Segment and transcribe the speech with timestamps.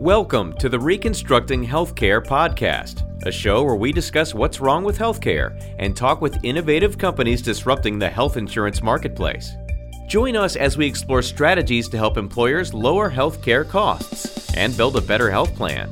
[0.00, 5.56] Welcome to the Reconstructing Healthcare podcast, a show where we discuss what's wrong with healthcare
[5.78, 9.52] and talk with innovative companies disrupting the health insurance marketplace.
[10.08, 15.00] Join us as we explore strategies to help employers lower healthcare costs and build a
[15.00, 15.88] better health plan.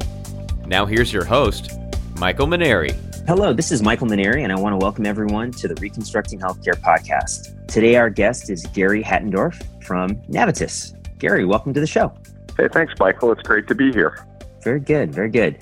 [0.67, 1.71] Now, here's your host,
[2.19, 2.91] Michael Maneri.
[3.29, 6.75] Hello, this is Michael Maneri, and I want to welcome everyone to the Reconstructing Healthcare
[6.75, 7.69] podcast.
[7.69, 10.93] Today, our guest is Gary Hattendorf from Navitus.
[11.21, 12.13] Gary, welcome to the show.
[12.57, 13.33] Hey, thanks, Michael.
[13.33, 14.27] It's great to be here.
[14.63, 15.59] Very good, very good.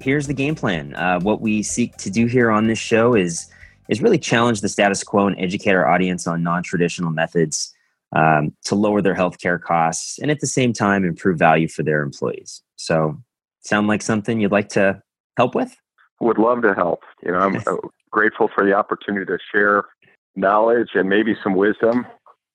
[0.00, 0.94] Here's the game plan.
[0.94, 3.50] Uh, what we seek to do here on this show is
[3.88, 7.74] is really challenge the status quo and educate our audience on non-traditional methods
[8.16, 12.02] um, to lower their healthcare costs and at the same time improve value for their
[12.02, 12.62] employees.
[12.76, 13.18] So,
[13.60, 15.02] sound like something you'd like to
[15.36, 15.74] help with?
[16.20, 17.02] Would love to help.
[17.22, 17.76] You know, I'm uh,
[18.10, 19.84] grateful for the opportunity to share
[20.36, 22.06] knowledge and maybe some wisdom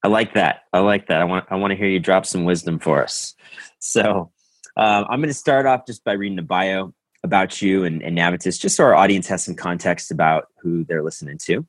[0.03, 0.61] I like that.
[0.71, 1.21] I like that.
[1.21, 3.35] I want I want to hear you drop some wisdom for us.
[3.79, 4.31] So
[4.77, 8.17] uh, I'm going to start off just by reading a bio about you and, and
[8.17, 11.65] Navitus, just so our audience has some context about who they're listening to,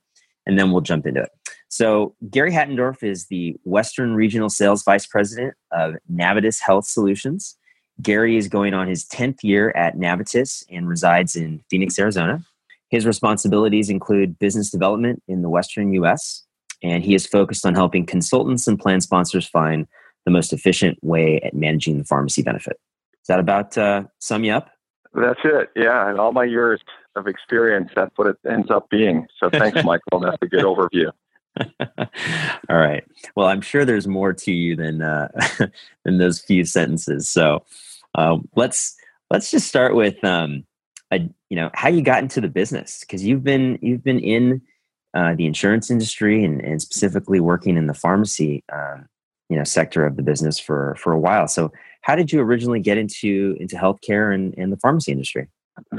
[0.47, 1.31] and then we'll jump into it.
[1.69, 7.57] So Gary Hattendorf is the Western Regional Sales Vice President of Navitus Health Solutions.
[8.01, 12.45] Gary is going on his 10th year at Navitus and resides in Phoenix, Arizona.
[12.89, 16.45] His responsibilities include business development in the Western U.S.,
[16.83, 19.87] and he is focused on helping consultants and plan sponsors find
[20.25, 22.79] the most efficient way at managing the pharmacy benefit.
[23.23, 24.71] Is that about uh, sum you up?
[25.15, 25.71] That's it.
[25.75, 26.81] Yeah, and all my years
[27.17, 29.27] of experience, that's what it ends up being.
[29.39, 30.21] So thanks, Michael.
[30.21, 31.11] That's a good overview.
[32.69, 33.05] all right.
[33.35, 35.29] Well, I'm sure there's more to you than uh,
[36.05, 37.29] than those few sentences.
[37.29, 37.65] So
[38.15, 38.97] uh, let's
[39.31, 40.65] let's just start with um,
[41.13, 44.63] a, you know how you got into the business because you've been you've been in
[45.15, 49.07] uh, the insurance industry and, and, specifically working in the pharmacy um,
[49.49, 51.49] you know sector of the business for for a while.
[51.49, 55.49] So how did you originally get into into healthcare and, and the pharmacy industry?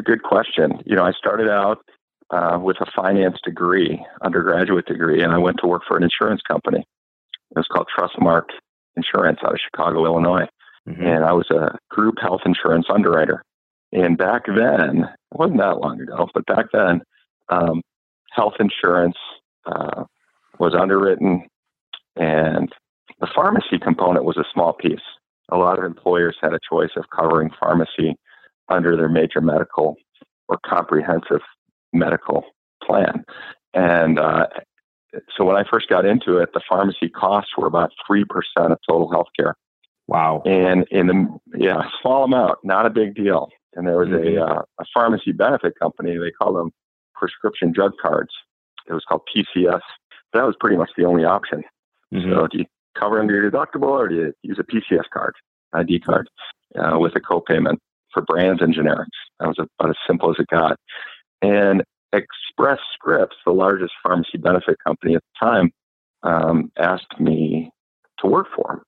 [0.04, 0.82] Good question.
[0.86, 1.80] You know, I started out
[2.30, 6.42] uh, with a finance degree, undergraduate degree, and I went to work for an insurance
[6.48, 6.80] company.
[6.80, 8.46] It was called Trustmark
[8.96, 10.48] Insurance out of Chicago, Illinois.
[10.88, 11.06] Mm-hmm.
[11.06, 13.44] And I was a group health insurance underwriter.
[13.92, 17.02] And back then, it wasn't that long ago, but back then,
[17.50, 17.82] um,
[18.32, 19.18] health insurance
[19.66, 20.06] uh,
[20.60, 21.48] was underwritten,
[22.16, 22.72] and
[23.20, 25.00] the pharmacy component was a small piece.
[25.52, 28.16] A lot of employers had a choice of covering pharmacy
[28.70, 29.98] under their major medical
[30.48, 31.42] or comprehensive
[31.94, 32.46] medical
[32.84, 33.24] plan.
[33.74, 34.48] And uh,
[35.36, 38.24] so when I first got into it, the pharmacy costs were about 3%
[38.58, 39.54] of total healthcare.
[40.08, 40.42] Wow.
[40.46, 43.50] And in the, yeah, small amount, not a big deal.
[43.76, 44.38] And there was mm-hmm.
[44.38, 46.72] a, uh, a pharmacy benefit company, they call them
[47.22, 48.32] prescription drug cards.
[48.90, 49.82] It was called PCS.
[50.34, 51.64] That was pretty much the only option.
[52.14, 52.34] Mm-hmm.
[52.34, 52.66] So do you
[52.98, 55.36] cover under your deductible or do you use a PCS card,
[55.74, 56.28] ID card,
[56.76, 57.78] uh, with a copayment
[58.12, 59.06] for brands and generics?
[59.40, 60.78] That was about as simple as it got.
[61.42, 65.72] And Express Scripts, the largest pharmacy benefit company at the time,
[66.24, 67.72] um, asked me
[68.20, 68.82] to work for them.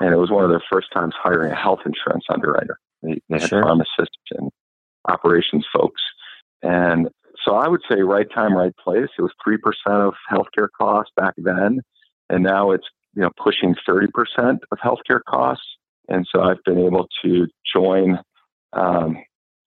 [0.00, 2.78] And it was one of their first times hiring a health insurance underwriter.
[3.02, 3.62] They, they had sure.
[3.62, 4.50] pharmacists and
[5.08, 6.02] operations folks.
[6.62, 7.08] And
[7.44, 9.08] so I would say right time, right place.
[9.18, 9.58] It was 3%
[10.06, 11.80] of healthcare costs back then.
[12.28, 15.64] And now it's, you know, pushing 30% of healthcare costs.
[16.08, 18.18] And so I've been able to join
[18.72, 19.16] um,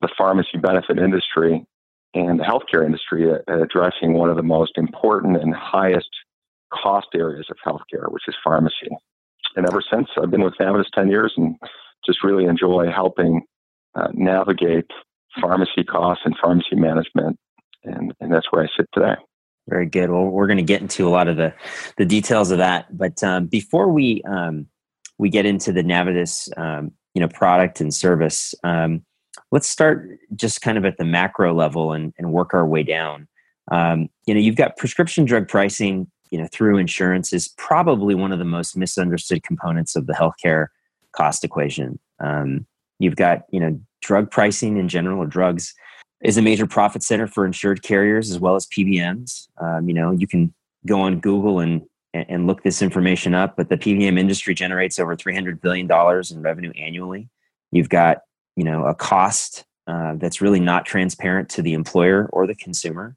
[0.01, 1.65] the pharmacy benefit industry
[2.13, 6.09] and the healthcare industry at, addressing one of the most important and highest
[6.71, 8.89] cost areas of healthcare, which is pharmacy.
[9.55, 11.55] And ever since, I've been with Navitus 10 years and
[12.05, 13.41] just really enjoy helping
[13.95, 14.89] uh, navigate
[15.39, 17.37] pharmacy costs and pharmacy management
[17.83, 19.15] and and that's where I sit today.
[19.67, 20.09] Very good.
[20.09, 21.53] Well, we're going to get into a lot of the
[21.97, 24.67] the details of that, but um, before we um,
[25.17, 29.03] we get into the Navitus um, you know product and service, um,
[29.51, 33.27] let's start just kind of at the macro level and, and work our way down.
[33.71, 36.07] Um, you know, you've got prescription drug pricing.
[36.29, 40.67] You know, through insurance is probably one of the most misunderstood components of the healthcare
[41.11, 41.99] cost equation.
[42.19, 42.65] Um,
[42.99, 45.73] you've got you know drug pricing in general, or drugs
[46.23, 49.47] is a major profit center for insured carriers as well as PBMs.
[49.61, 50.53] Um, you know, you can
[50.85, 51.83] go on Google and
[52.13, 56.31] and look this information up, but the PBM industry generates over three hundred billion dollars
[56.31, 57.29] in revenue annually.
[57.71, 58.19] You've got
[58.55, 63.15] you know a cost uh, that's really not transparent to the employer or the consumer.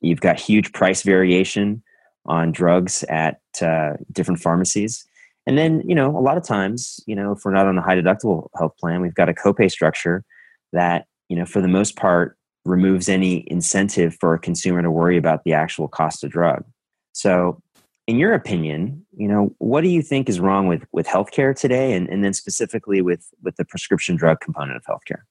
[0.00, 1.82] You've got huge price variation
[2.26, 5.04] on drugs at uh, different pharmacies.
[5.46, 7.82] And then, you know, a lot of times, you know, if we're not on a
[7.82, 10.24] high deductible health plan, we've got a copay structure
[10.72, 15.16] that, you know, for the most part, removes any incentive for a consumer to worry
[15.16, 16.64] about the actual cost of drug.
[17.12, 17.60] So,
[18.06, 21.92] in your opinion, you know, what do you think is wrong with with healthcare today,
[21.92, 25.22] and, and then specifically with with the prescription drug component of healthcare?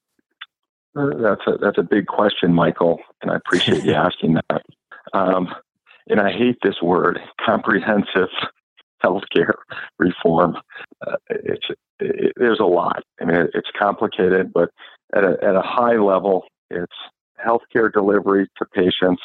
[0.96, 4.64] That's a that's a big question, Michael, and I appreciate you asking that.
[5.14, 5.54] Um,
[6.10, 8.30] and I hate this word, comprehensive
[9.04, 9.54] healthcare
[10.00, 10.58] reform.
[11.06, 11.68] Uh, it's
[12.00, 13.04] it, there's a lot.
[13.22, 14.70] I mean, it's complicated, but
[15.16, 16.96] at a, at a high level, it's
[17.46, 19.22] healthcare delivery to patients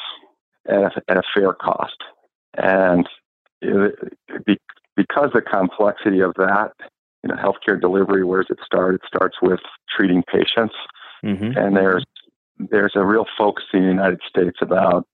[0.67, 1.97] at a, at a fair cost.
[2.55, 3.07] And
[3.61, 4.57] it, be,
[4.95, 6.71] because the complexity of that,
[7.23, 8.95] you know, healthcare delivery, where does it start?
[8.95, 9.61] It starts with
[9.95, 10.75] treating patients,
[11.23, 11.57] mm-hmm.
[11.57, 12.05] and there's
[12.59, 15.07] there's a real focus in the United States about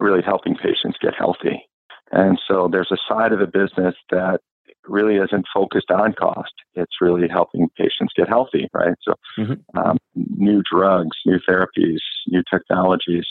[0.00, 1.68] really helping patients get healthy.
[2.12, 4.40] And so there's a side of the business that
[4.88, 6.52] really isn't focused on cost.
[6.74, 8.94] It's really helping patients get healthy, right?
[9.02, 9.78] So, mm-hmm.
[9.78, 13.26] um, new drugs, new therapies, new technologies,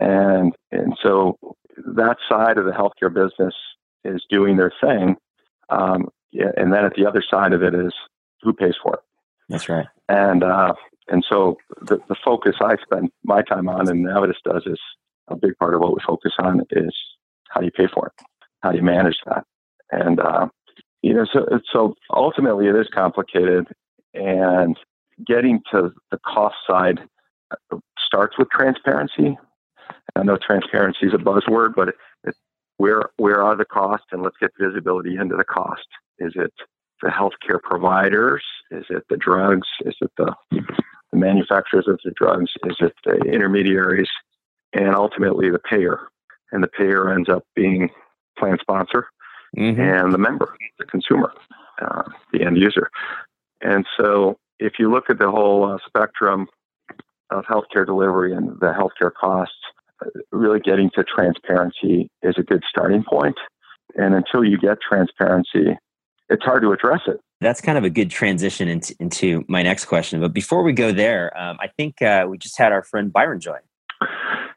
[0.00, 1.38] and and so
[1.76, 3.54] that side of the healthcare business
[4.04, 5.16] is doing their thing.
[5.70, 7.92] Um, yeah, and then at the other side of it is
[8.42, 9.00] who pays for it.
[9.48, 9.86] That's right.
[10.08, 10.74] And uh,
[11.08, 14.80] and so the, the focus I spend my time on, and Navitus does, is
[15.28, 16.94] a big part of what we focus on is
[17.50, 18.26] how do you pay for it,
[18.62, 19.44] how do you manage that,
[19.90, 20.48] and uh,
[21.04, 23.66] you know, so so ultimately it is complicated,
[24.14, 24.74] and
[25.26, 26.98] getting to the cost side
[27.50, 29.36] uh, starts with transparency.
[30.16, 32.34] I know transparency is a buzzword, but it, it,
[32.78, 35.86] where where are the costs, and let's get visibility into the cost.
[36.20, 36.54] Is it
[37.02, 38.42] the healthcare providers?
[38.70, 39.68] Is it the drugs?
[39.84, 42.50] Is it the, the manufacturers of the drugs?
[42.64, 44.08] Is it the intermediaries?
[44.72, 46.08] And ultimately the payer.
[46.50, 47.90] And the payer ends up being
[48.38, 49.08] plan sponsor
[49.56, 49.80] mm-hmm.
[49.80, 51.32] and the member, the consumer,
[51.80, 52.02] uh,
[52.32, 52.90] the end user.
[53.60, 56.46] And so if you look at the whole uh, spectrum
[57.30, 59.54] of healthcare delivery and the healthcare costs,
[60.04, 63.36] uh, really getting to transparency is a good starting point.
[63.96, 65.76] And until you get transparency,
[66.28, 67.20] it's hard to address it.
[67.40, 70.20] That's kind of a good transition into, into my next question.
[70.20, 73.40] But before we go there, um, I think uh, we just had our friend Byron
[73.40, 73.58] join.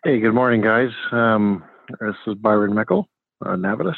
[0.04, 0.92] Hey, good morning, guys.
[1.12, 1.64] Um,
[2.00, 3.08] this is Byron Mickle,
[3.46, 3.98] uh, Navitus.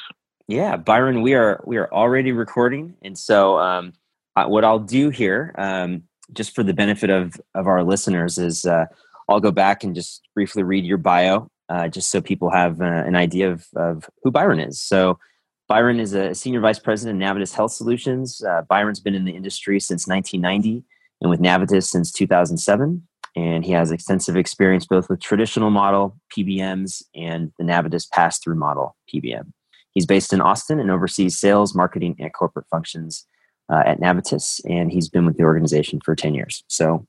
[0.49, 3.93] Yeah, Byron, we are we are already recording, and so um,
[4.33, 8.87] what I'll do here, um, just for the benefit of of our listeners, is uh,
[9.29, 12.83] I'll go back and just briefly read your bio, uh, just so people have uh,
[12.83, 14.81] an idea of, of who Byron is.
[14.81, 15.19] So,
[15.67, 18.43] Byron is a senior vice president of Navitus Health Solutions.
[18.43, 20.83] Uh, Byron's been in the industry since 1990
[21.21, 23.07] and with Navitus since 2007.
[23.35, 28.55] And he has extensive experience both with traditional model PBMs and the Navitus pass through
[28.55, 29.51] model PBM.
[29.91, 33.25] He's based in Austin and oversees sales, marketing, and corporate functions
[33.71, 34.62] uh, at Navitus.
[34.69, 36.63] And he's been with the organization for 10 years.
[36.68, 37.06] So,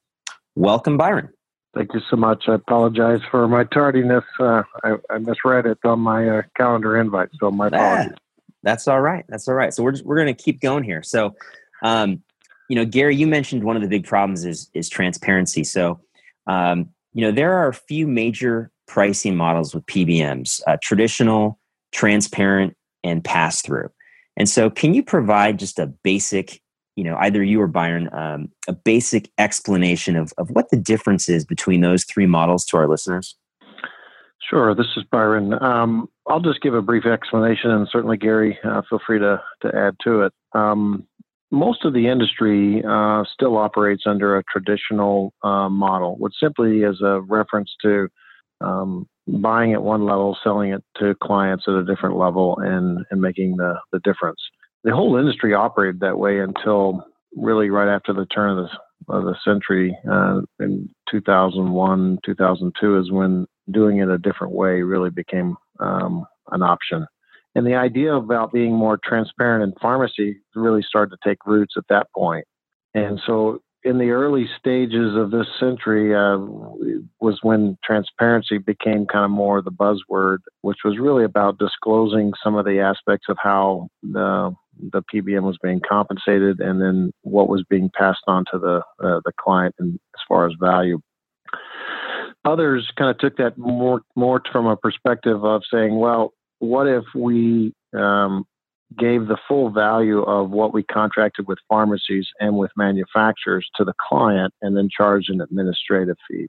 [0.54, 1.30] welcome, Byron.
[1.74, 2.44] Thank you so much.
[2.48, 4.24] I apologize for my tardiness.
[4.40, 8.16] Uh, I, I, misread it on my uh, calendar invite, so my apologies.
[8.64, 9.24] that's all right.
[9.28, 9.72] That's all right.
[9.72, 11.04] So we're just, we're going to keep going here.
[11.04, 11.36] So,
[11.84, 12.22] um,
[12.68, 15.62] you know, Gary, you mentioned one of the big problems is is transparency.
[15.62, 16.00] So,
[16.48, 21.59] um, you know, there are a few major pricing models with PBMs: uh, traditional,
[21.92, 23.90] transparent, and pass through.
[24.36, 26.60] And so, can you provide just a basic,
[26.96, 31.28] you know, either you or Byron, um, a basic explanation of, of what the difference
[31.28, 33.36] is between those three models to our listeners?
[34.48, 34.74] Sure.
[34.74, 35.54] This is Byron.
[35.62, 39.76] Um, I'll just give a brief explanation, and certainly Gary, uh, feel free to to
[39.76, 40.32] add to it.
[40.54, 41.06] Um,
[41.50, 47.00] most of the industry uh, still operates under a traditional uh, model, which simply is
[47.02, 48.08] a reference to
[48.60, 53.20] um, buying at one level, selling it to clients at a different level, and and
[53.20, 54.40] making the the difference.
[54.84, 57.04] The whole industry operated that way until
[57.36, 58.70] really right after the turn of the
[59.08, 65.10] of the century uh, in 2001 2002 is when doing it a different way really
[65.10, 67.06] became um, an option
[67.54, 71.84] and the idea about being more transparent in pharmacy really started to take roots at
[71.88, 72.44] that point.
[72.94, 76.36] point and so in the early stages of this century uh,
[77.20, 82.56] was when transparency became kind of more the buzzword, which was really about disclosing some
[82.56, 84.54] of the aspects of how the
[84.92, 89.20] the PBM was being compensated, and then what was being passed on to the uh,
[89.24, 91.00] the client and as far as value.
[92.44, 97.04] Others kind of took that more more from a perspective of saying, well, what if
[97.14, 98.44] we um,
[98.98, 103.94] gave the full value of what we contracted with pharmacies and with manufacturers to the
[104.08, 106.46] client and then charged an administrative fee.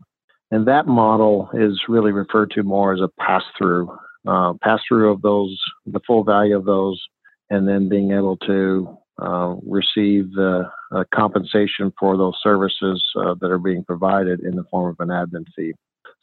[0.50, 3.96] And that model is really referred to more as a pass through,
[4.28, 7.02] uh, pass through of those, the full value of those,
[7.50, 13.52] and then being able to uh, receive the uh, compensation for those services uh, that
[13.52, 15.74] are being provided in the form of an admin fee.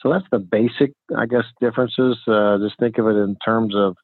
[0.01, 2.19] So that's the basic, I guess, differences.
[2.27, 3.97] Uh, just think of it in terms of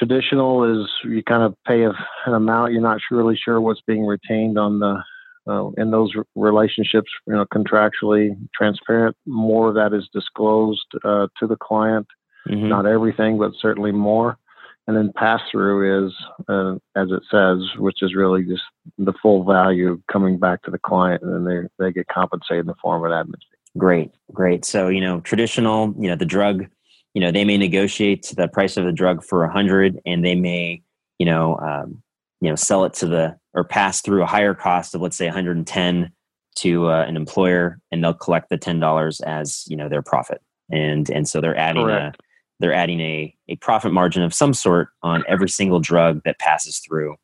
[0.00, 1.90] traditional is you kind of pay a,
[2.24, 5.02] an amount you're not really sure what's being retained on the
[5.48, 9.16] uh, in those relationships, you know, contractually transparent.
[9.26, 12.06] More of that is disclosed uh, to the client.
[12.48, 12.68] Mm-hmm.
[12.68, 14.38] Not everything, but certainly more.
[14.86, 16.12] And then pass through is,
[16.48, 18.62] uh, as it says, which is really just
[18.98, 22.66] the full value coming back to the client, and then they they get compensated in
[22.66, 23.40] the form of admin.
[23.78, 24.64] Great, great.
[24.64, 26.66] So you know, traditional, you know, the drug,
[27.14, 30.34] you know, they may negotiate the price of the drug for a hundred, and they
[30.34, 30.82] may,
[31.18, 32.02] you know, um,
[32.40, 35.26] you know, sell it to the or pass through a higher cost of let's say
[35.26, 36.12] 110
[36.56, 40.40] to uh, an employer, and they'll collect the ten dollars as you know their profit,
[40.70, 42.16] and and so they're adding Correct.
[42.16, 42.24] a
[42.60, 46.78] they're adding a a profit margin of some sort on every single drug that passes
[46.78, 47.16] through,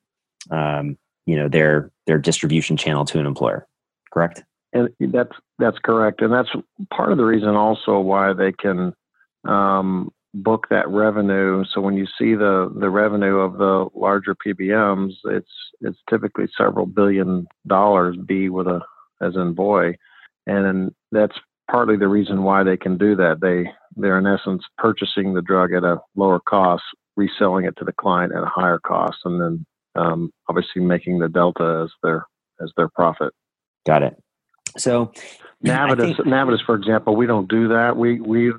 [0.50, 3.66] um, you know, their their distribution channel to an employer.
[4.12, 4.42] Correct.
[4.72, 6.50] And that's that's correct, and that's
[6.90, 8.94] part of the reason also why they can
[9.46, 11.64] um, book that revenue.
[11.72, 15.50] So when you see the the revenue of the larger PBMs, it's
[15.80, 18.16] it's typically several billion dollars.
[18.26, 18.80] B with a
[19.20, 19.96] as in boy,
[20.46, 21.36] and that's
[21.70, 23.40] partly the reason why they can do that.
[23.40, 26.84] They they're in essence purchasing the drug at a lower cost,
[27.16, 31.28] reselling it to the client at a higher cost, and then um, obviously making the
[31.28, 32.26] delta as their
[32.60, 33.32] as their profit.
[33.86, 34.16] Got it.
[34.76, 35.12] So
[35.64, 37.96] Navitus, think, Navitus, for example, we don't do that.
[37.96, 38.52] We we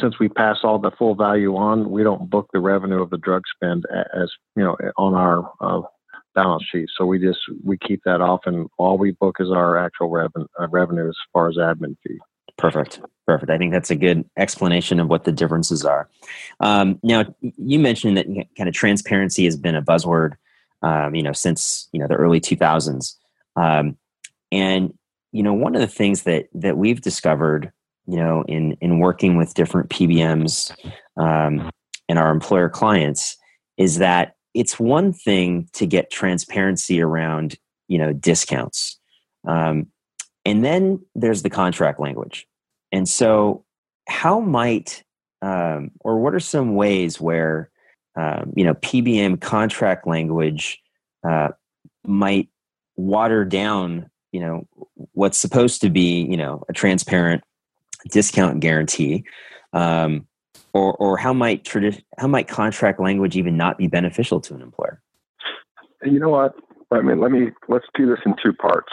[0.00, 3.18] since we pass all the full value on, we don't book the revenue of the
[3.18, 5.82] drug spend as you know on our uh,
[6.34, 6.88] balance sheet.
[6.96, 10.46] So we just we keep that off, and all we book is our actual revenue
[10.60, 12.18] uh, revenue as far as admin fee.
[12.56, 13.00] Perfect.
[13.26, 13.50] Perfect.
[13.50, 16.08] I think that's a good explanation of what the differences are.
[16.60, 18.26] Um, now, you mentioned that
[18.56, 20.34] kind of transparency has been a buzzword,
[20.82, 23.14] um, you know, since you know the early 2000s,
[23.56, 23.96] um,
[24.50, 24.92] and
[25.32, 27.72] you know, one of the things that that we've discovered
[28.08, 30.74] you know, in in working with different PBMs
[31.18, 31.70] um,
[32.08, 33.36] and our employer clients,
[33.76, 38.98] is that it's one thing to get transparency around you know discounts,
[39.46, 39.86] um,
[40.46, 42.48] and then there's the contract language,
[42.92, 43.64] and so
[44.08, 45.04] how might
[45.42, 47.70] um, or what are some ways where
[48.16, 50.80] um, you know PBM contract language
[51.28, 51.48] uh,
[52.06, 52.48] might
[52.96, 54.66] water down you know
[55.12, 57.42] what's supposed to be you know a transparent
[58.08, 59.24] discount guarantee
[59.72, 60.26] um,
[60.72, 64.62] or, or how might tradi- how might contract language even not be beneficial to an
[64.62, 65.00] employer?
[66.04, 66.54] You know what?
[66.90, 68.92] I mean let me let's do this in two parts.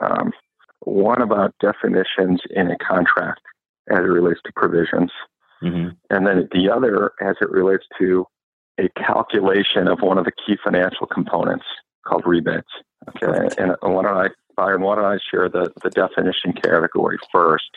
[0.00, 0.32] Um,
[0.80, 3.40] one about definitions in a contract
[3.90, 5.10] as it relates to provisions.
[5.62, 5.88] Mm-hmm.
[6.08, 8.24] and then the other as it relates to
[8.78, 11.66] a calculation of one of the key financial components
[12.06, 12.70] called rebates.
[13.08, 13.48] Okay.
[13.58, 17.70] And why don't i Byron, why don't I share the, the definition category first?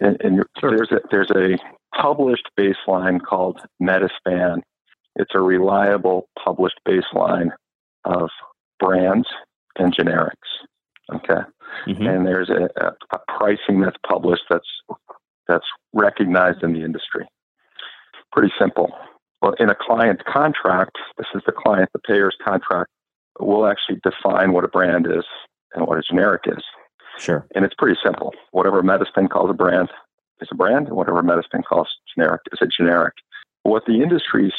[0.00, 0.76] And, and sure.
[0.76, 1.58] there's a there's a
[1.94, 4.62] published baseline called Medi-Span.
[5.16, 7.50] It's a reliable published baseline
[8.04, 8.30] of
[8.78, 9.28] brands
[9.76, 10.32] and generics.
[11.12, 11.42] Okay,
[11.86, 12.06] mm-hmm.
[12.06, 12.68] and there's a,
[13.12, 14.68] a, pricing that's published that's
[15.48, 17.26] that's recognized in the industry.
[18.32, 18.92] Pretty simple.
[19.42, 22.90] Well, in a client contract, this is the client, the payer's contract.
[23.40, 25.24] We'll actually define what a brand is
[25.74, 26.62] and what a generic is.
[27.20, 27.46] Sure.
[27.54, 28.32] And it's pretty simple.
[28.52, 29.90] Whatever Medi-Span calls a brand
[30.40, 33.14] is a brand, and whatever Medi-Span calls generic is a generic.
[33.62, 34.54] What the industry's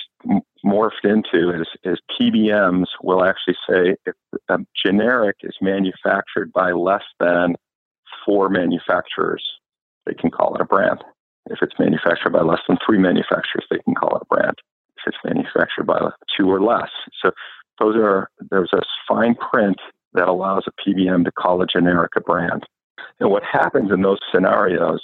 [0.63, 4.13] morphed into is, is PBMs will actually say if
[4.48, 7.56] a generic is manufactured by less than
[8.24, 9.44] four manufacturers,
[10.06, 11.03] they can call it a brand.
[11.50, 14.56] If it's manufactured by less than three manufacturers, they can call it a brand.
[14.98, 16.00] If it's manufactured by
[16.38, 16.91] two or less.
[17.24, 17.32] So
[17.80, 19.77] those are there's a fine print
[20.13, 22.63] that allows a PBM to call a generic a brand.
[23.20, 25.01] And what happens in those scenarios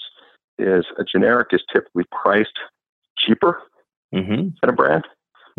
[0.58, 2.58] is a generic is typically priced
[3.18, 3.62] cheaper
[4.14, 4.50] mm-hmm.
[4.62, 5.06] than a brand.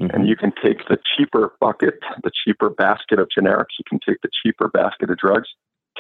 [0.01, 0.15] Mm-hmm.
[0.15, 4.19] And you can take the cheaper bucket, the cheaper basket of generics, you can take
[4.23, 5.49] the cheaper basket of drugs,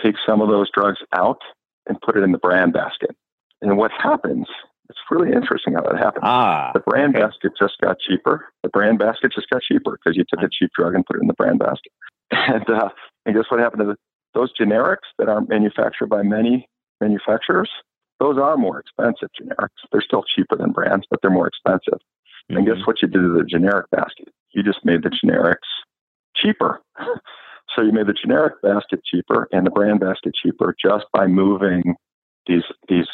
[0.02, 1.40] take some of those drugs out,
[1.88, 3.16] and put it in the brand basket.
[3.60, 4.46] And what happens,
[4.88, 6.22] it's really interesting how that happens.
[6.22, 7.24] Ah, the brand okay.
[7.24, 8.46] basket just got cheaper.
[8.62, 11.22] The brand basket just got cheaper because you took a cheap drug and put it
[11.22, 11.92] in the brand basket.
[12.30, 12.90] And uh,
[13.26, 13.96] and guess what happened to the,
[14.34, 16.68] those generics that aren't manufactured by many
[17.00, 17.70] manufacturers?
[18.20, 19.78] Those are more expensive generics.
[19.92, 22.00] They're still cheaper than brands, but they're more expensive.
[22.50, 22.56] Mm-hmm.
[22.56, 22.84] And guess mm-hmm.
[22.84, 24.28] what you did to the generic basket?
[24.52, 25.68] You just made the generics
[26.34, 26.80] cheaper.
[27.76, 31.94] so you made the generic basket cheaper and the brand basket cheaper just by moving
[32.46, 33.06] these these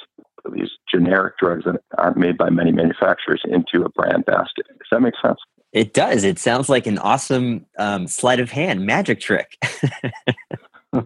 [0.52, 4.66] these generic drugs that aren't made by many manufacturers into a brand basket.
[4.68, 5.38] Does that make sense?
[5.74, 6.22] It does.
[6.22, 9.58] It sounds like an awesome um, sleight of hand magic trick.
[9.62, 10.12] it,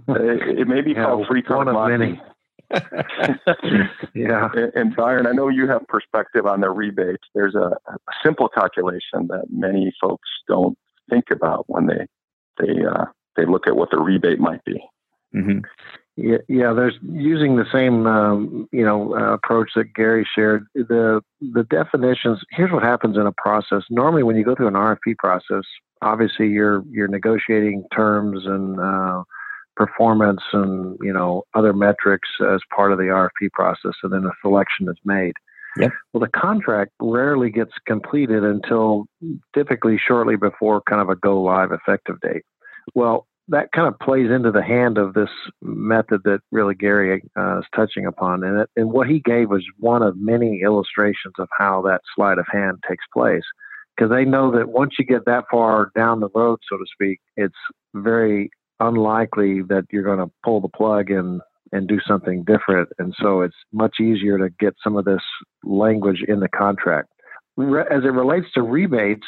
[0.06, 2.20] it, may be yeah, called free card one of many.
[4.14, 4.50] yeah.
[4.52, 7.26] And, and Byron, I know you have perspective on the rebates.
[7.34, 10.76] There's a, a simple calculation that many folks don't
[11.08, 12.06] think about when they
[12.58, 13.06] they uh,
[13.36, 14.82] they look at what the rebate might be.
[15.34, 15.60] Mm-hmm.
[16.20, 16.72] Yeah, yeah.
[16.72, 20.66] There's using the same um, you know uh, approach that Gary shared.
[20.74, 22.40] The the definitions.
[22.50, 23.84] Here's what happens in a process.
[23.88, 25.62] Normally, when you go through an RFP process,
[26.02, 29.22] obviously you're you're negotiating terms and uh,
[29.76, 34.32] performance and you know other metrics as part of the RFP process, and then a
[34.42, 35.34] selection is made.
[35.78, 35.92] Yep.
[36.12, 39.04] Well, the contract rarely gets completed until
[39.54, 42.42] typically shortly before kind of a go live effective date.
[42.96, 45.30] Well, that kind of plays into the hand of this
[45.62, 49.64] method that really Gary uh, is touching upon, and it, and what he gave was
[49.78, 53.44] one of many illustrations of how that sleight of hand takes place.
[53.96, 57.18] Because they know that once you get that far down the road, so to speak,
[57.36, 57.56] it's
[57.94, 61.40] very unlikely that you're going to pull the plug and
[61.72, 62.88] and do something different.
[62.98, 65.22] And so it's much easier to get some of this
[65.64, 67.08] language in the contract.
[67.58, 69.26] As it relates to rebates,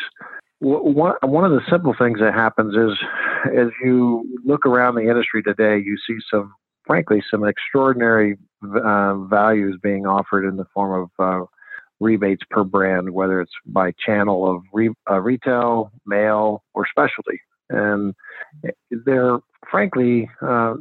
[0.61, 2.97] one one of the simple things that happens is
[3.57, 6.55] as you look around the industry today, you see some,
[6.87, 11.47] frankly, some extraordinary uh, values being offered in the form of uh,
[11.99, 17.40] rebates per brand, whether it's by channel of re- uh, retail, mail, or specialty.
[17.71, 18.14] And
[18.90, 19.38] they're
[19.71, 20.75] frankly uh,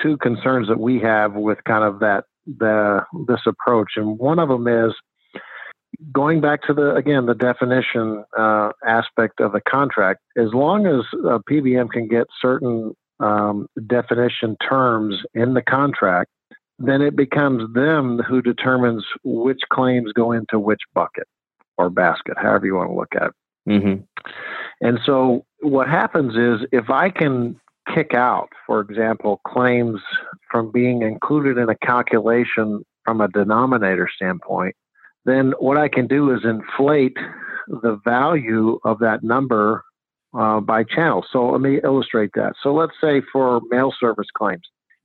[0.00, 4.48] two concerns that we have with kind of that the this approach, and one of
[4.48, 4.92] them is
[6.12, 10.20] going back to the again the definition uh, aspect of the contract.
[10.36, 16.30] As long as a PBM can get certain um, definition terms in the contract,
[16.78, 21.26] then it becomes them who determines which claims go into which bucket
[21.78, 23.32] or basket, however you want to look at it.
[23.68, 24.02] Mm-hmm.
[24.80, 27.58] And so what happens is if I can
[27.94, 30.00] kick out, for example, claims
[30.50, 34.74] from being included in a calculation from a denominator standpoint,
[35.26, 37.16] then what I can do is inflate
[37.68, 39.82] the value of that number
[40.36, 41.24] uh, by channel.
[41.32, 42.54] So let me illustrate that.
[42.62, 44.62] So let's say for mail service claims,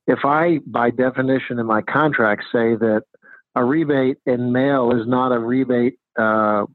[0.07, 3.03] if I, by definition in my contract, say that
[3.55, 6.65] a rebate in mail is not a rebate, uh,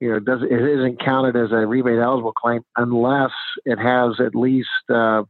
[0.00, 3.32] you know, does it isn't counted as a rebate eligible claim unless
[3.64, 5.22] it has at least uh,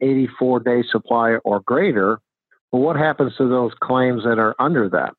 [0.00, 2.20] 84 day supply or greater.
[2.72, 5.14] Well, what happens to those claims that are under that?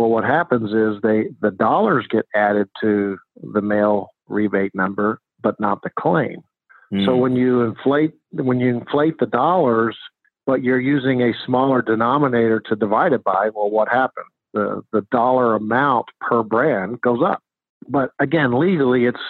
[0.00, 3.18] Well, what happens is they the dollars get added to
[3.52, 6.38] the mail rebate number, but not the claim.
[6.90, 7.04] Mm.
[7.04, 9.98] So when you inflate when you inflate the dollars,
[10.46, 14.28] but you're using a smaller denominator to divide it by, well, what happens?
[14.54, 17.42] The the dollar amount per brand goes up.
[17.86, 19.20] But again, legally, it's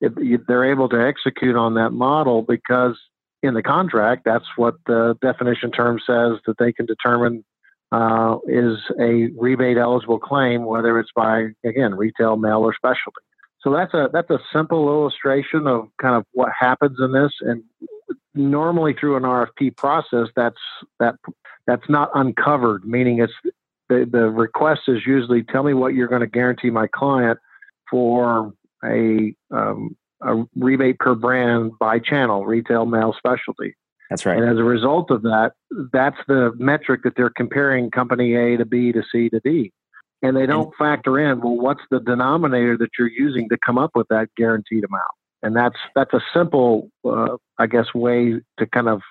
[0.00, 2.96] it, they're able to execute on that model because
[3.42, 7.44] in the contract, that's what the definition term says that they can determine
[7.94, 13.22] uh, is a rebate eligible claim, whether it's by again retail, mail, or specialty.
[13.62, 17.32] So that's a that's a simple illustration of kind of what happens in this.
[17.40, 17.62] And
[18.34, 20.58] normally through an RFP process, that's
[20.98, 21.14] that
[21.68, 22.84] that's not uncovered.
[22.84, 23.32] Meaning it's
[23.88, 27.38] the the request is usually tell me what you're going to guarantee my client
[27.88, 28.52] for
[28.84, 33.76] a um, a rebate per brand by channel, retail, mail, specialty.
[34.10, 34.38] That's right.
[34.38, 35.52] And as a result of that,
[35.92, 39.72] that's the metric that they're comparing company A to B to C to D.
[40.22, 43.90] And they don't factor in, well, what's the denominator that you're using to come up
[43.94, 45.02] with that guaranteed amount?
[45.42, 49.02] And that's that's a simple, uh, I guess, way to kind of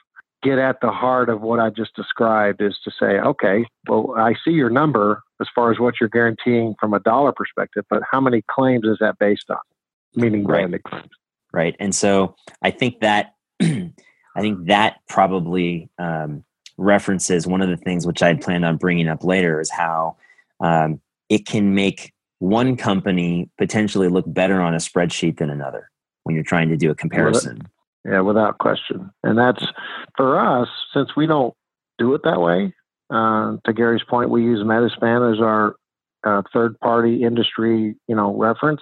[0.41, 4.33] get at the heart of what I just described is to say, okay, well, I
[4.43, 8.19] see your number as far as what you're guaranteeing from a dollar perspective, but how
[8.19, 9.57] many claims is that based on?
[10.15, 10.91] meaning branded right.
[10.91, 11.11] claims.
[11.51, 11.75] Right.
[11.79, 13.35] And so I think that
[14.35, 16.43] I think that probably um,
[16.77, 20.17] references one of the things which I'd planned on bringing up later is how
[20.59, 25.89] um, it can make one company potentially look better on a spreadsheet than another
[26.23, 27.61] when you're trying to do a comparison.
[28.05, 29.11] Yeah, without question.
[29.23, 29.65] And that's
[30.17, 31.53] for us, since we don't
[31.97, 32.73] do it that way.
[33.09, 35.75] Uh, to Gary's point, we use Medi-Span as our
[36.23, 38.81] uh, third party industry, you know, reference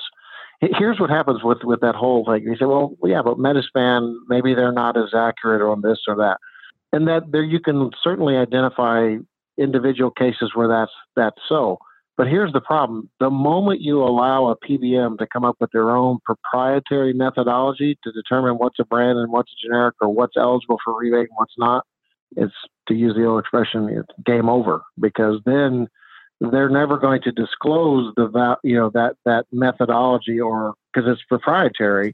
[0.62, 2.43] here's what happens with with that whole thing.
[2.43, 6.38] You say, well, yeah, but Medi-Span maybe they're not as accurate on this or that,
[6.91, 9.15] and that there you can certainly identify
[9.58, 11.78] individual cases where that's that's so.
[12.17, 15.89] But here's the problem: the moment you allow a PBM to come up with their
[15.89, 20.78] own proprietary methodology to determine what's a brand and what's a generic or what's eligible
[20.84, 21.86] for rebate and what's not,
[22.36, 22.54] it's
[22.88, 25.88] to use the old expression, it's game over because then
[26.41, 32.13] they're never going to disclose the you know that that methodology or because it's proprietary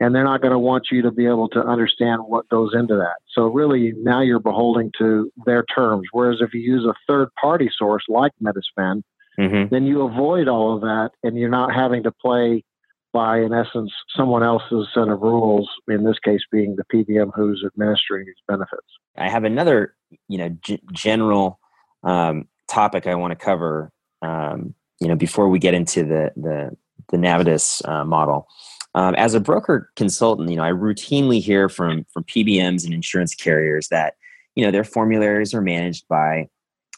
[0.00, 2.94] and they're not going to want you to be able to understand what goes into
[2.96, 3.16] that.
[3.32, 6.06] So really, now you're beholden to their terms.
[6.12, 9.02] Whereas if you use a third party source like Medi-Span,
[9.38, 9.74] mm-hmm.
[9.74, 12.62] then you avoid all of that, and you're not having to play
[13.14, 15.70] by, in essence, someone else's set of rules.
[15.88, 18.86] In this case, being the PBM who's administering these benefits.
[19.16, 19.94] I have another,
[20.28, 21.58] you know, g- general
[22.02, 23.92] um, topic I want to cover.
[24.22, 26.76] Um, you know, before we get into the the
[27.10, 28.48] the Navitus uh, model.
[28.94, 33.34] Um, as a broker consultant, you know, I routinely hear from from PBMs and insurance
[33.34, 34.14] carriers that
[34.54, 36.48] you know their formularies are managed by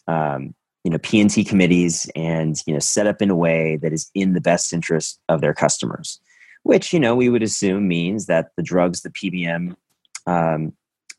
[0.07, 4.09] um, you know P&T committees and you know set up in a way that is
[4.15, 6.19] in the best interest of their customers,
[6.63, 9.75] which you know we would assume means that the drugs the PBM
[10.25, 10.73] um,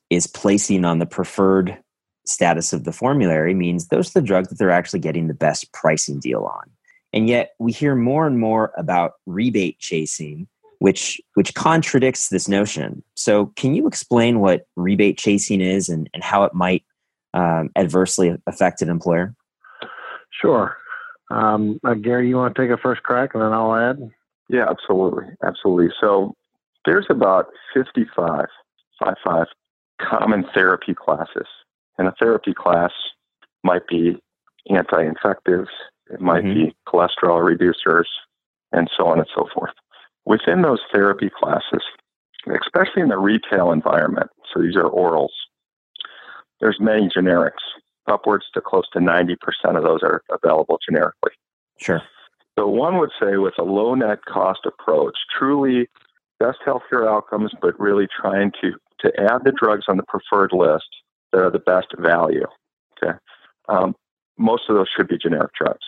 [0.08, 1.78] is placing on the preferred
[2.26, 5.72] status of the formulary means those are the drugs that they're actually getting the best
[5.72, 6.70] pricing deal on.
[7.12, 10.46] And yet we hear more and more about rebate chasing
[10.80, 13.02] which which contradicts this notion.
[13.14, 16.84] So, can you explain what rebate chasing is and, and how it might
[17.32, 19.34] um, adversely affect an employer?
[20.32, 20.76] Sure.
[21.30, 24.10] Um, uh, Gary, you want to take a first crack, and then I'll add.
[24.48, 25.94] Yeah, absolutely, absolutely.
[26.00, 26.34] So,
[26.86, 28.46] there's about 55,
[28.98, 29.46] 55
[30.00, 31.46] common therapy classes,
[32.00, 32.90] and a therapy class
[33.62, 34.20] might be
[34.68, 35.68] anti-infectives,
[36.10, 36.66] it might mm-hmm.
[36.66, 38.06] be cholesterol reducers,
[38.72, 39.70] and so on and so forth
[40.24, 41.82] within those therapy classes,
[42.46, 45.34] especially in the retail environment, so these are orals,
[46.60, 47.64] there's many generics.
[48.06, 49.36] Upwards to close to 90%
[49.76, 51.32] of those are available generically.
[51.78, 52.02] Sure.
[52.58, 55.88] So one would say with a low net cost approach, truly
[56.40, 60.88] best healthcare outcomes, but really trying to, to add the drugs on the preferred list
[61.32, 62.46] that are the best value.
[63.02, 63.16] Okay.
[63.68, 63.94] Um,
[64.38, 65.84] most of those should be generic drugs.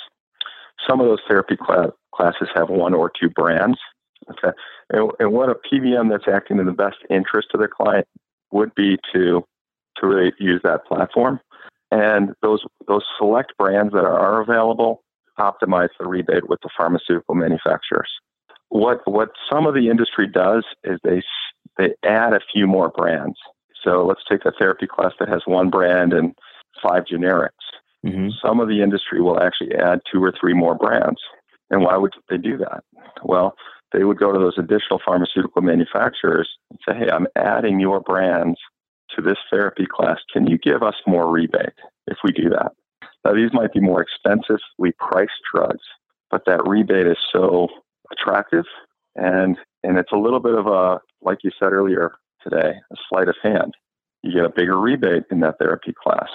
[0.89, 3.79] Some of those therapy cl- classes have one or two brands.
[4.31, 4.57] Okay.
[4.91, 8.07] And, and what a PBM that's acting in the best interest of their client
[8.53, 9.45] would be to
[9.99, 11.41] to really use that platform.
[11.91, 15.03] And those those select brands that are available
[15.39, 18.11] optimize the rebate with the pharmaceutical manufacturers.
[18.69, 21.23] What what some of the industry does is they
[21.79, 23.39] they add a few more brands.
[23.83, 26.35] So let's take a therapy class that has one brand and
[26.83, 27.51] five generics.
[28.05, 28.29] Mm-hmm.
[28.45, 31.21] Some of the industry will actually add two or three more brands.
[31.71, 32.85] And why would they do that?
[33.23, 33.55] Well,
[33.93, 38.59] they would go to those additional pharmaceutical manufacturers and say, hey, I'm adding your brands
[39.17, 40.19] to this therapy class.
[40.33, 42.73] Can you give us more rebate if we do that?
[43.25, 45.85] Now, these might be more expensively priced drugs,
[46.31, 47.69] but that rebate is so
[48.11, 48.65] attractive
[49.15, 53.29] and and it's a little bit of a like you said earlier today a sleight
[53.29, 53.75] of hand.
[54.23, 56.29] You get a bigger rebate in that therapy class.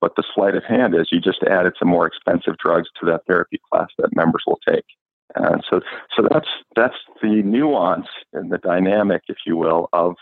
[0.00, 3.22] But the sleight of hand is you just added some more expensive drugs to that
[3.26, 4.84] therapy class that members will take.
[5.36, 5.80] And so,
[6.16, 10.16] so that's that's the nuance and the dynamic, if you will, of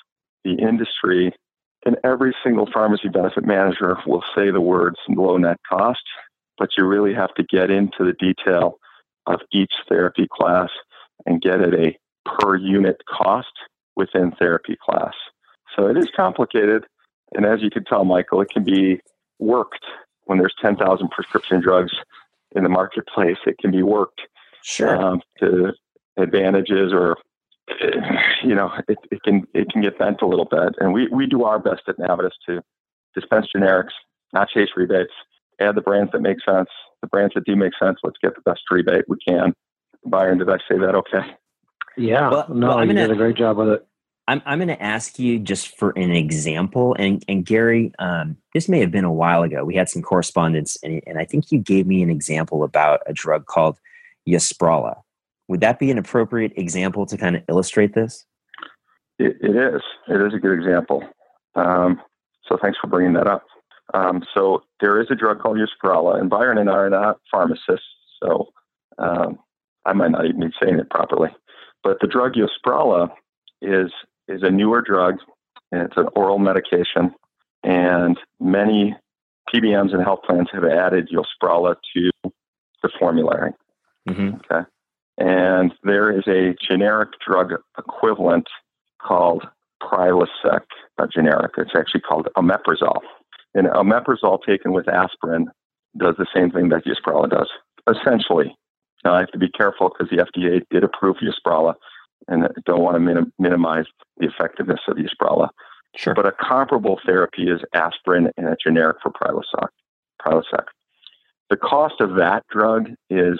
[0.44, 1.33] the industry.
[1.87, 6.03] And every single pharmacy benefit manager will say the words low net cost,
[6.59, 8.79] but you really have to get into the detail
[9.27, 10.70] of each therapy class
[11.24, 13.53] and get at a per unit cost
[13.98, 15.12] within therapy class.
[15.76, 16.87] So it is complicated.
[17.34, 19.00] And as you can tell, Michael, it can be
[19.38, 19.84] worked
[20.24, 21.92] when there's 10,000 prescription drugs
[22.56, 23.37] in the marketplace.
[23.46, 24.22] It can be worked
[24.62, 24.96] sure.
[24.96, 25.72] Um, to
[26.16, 27.16] advantages or
[28.42, 31.26] you know it, it can it can get bent a little bit and we, we
[31.26, 32.62] do our best at navitus to
[33.14, 33.92] dispense generics
[34.32, 35.12] not chase rebates
[35.61, 36.68] add the brands that make sense
[37.02, 39.52] the brands that do make sense let's get the best rebate we can
[40.06, 41.37] byron did i say that okay
[41.98, 43.87] yeah well, no well, you gonna, did a great job with it
[44.26, 48.68] i'm, I'm going to ask you just for an example and, and gary um, this
[48.68, 51.58] may have been a while ago we had some correspondence and, and i think you
[51.58, 53.78] gave me an example about a drug called
[54.28, 55.00] Yosprala.
[55.48, 58.26] Would that be an appropriate example to kind of illustrate this?
[59.18, 59.82] it, it is.
[60.08, 61.02] It is a good example.
[61.54, 62.00] Um,
[62.46, 63.44] so thanks for bringing that up.
[63.94, 67.87] Um, so there is a drug called Yosprala, and Byron and I are not pharmacists,
[68.22, 68.48] so
[68.98, 69.38] um,
[69.87, 71.30] I might not even be saying it properly.
[71.83, 73.11] But the drug Yosprala
[73.62, 73.91] is
[74.29, 75.17] is a newer drug,
[75.73, 77.14] and it's an oral medication.
[77.62, 78.95] And many
[79.53, 82.31] PBMs and health plans have added Yosprala to
[82.83, 83.53] the formulary.
[84.09, 84.37] Mm-hmm.
[84.37, 84.67] Okay.
[85.19, 88.47] And there is a generic drug equivalent
[89.03, 89.45] called
[89.83, 90.62] Prilosec,
[90.99, 91.53] a generic.
[91.59, 93.01] It's actually called omeprazole.
[93.55, 95.49] And omeprazole taken with aspirin
[95.97, 97.49] does the same thing that Yosprala does,
[97.91, 98.55] essentially.
[99.04, 101.74] Now, I have to be careful because the FDA did approve Yosprala,
[102.26, 103.87] and I don't want to minim- minimize
[104.18, 105.48] the effectiveness of Yosprala.
[105.96, 106.14] Sure.
[106.14, 109.68] But a comparable therapy is aspirin and a generic for Prilosec.
[110.20, 110.64] Prilosec.
[111.50, 113.38] The cost of that drug is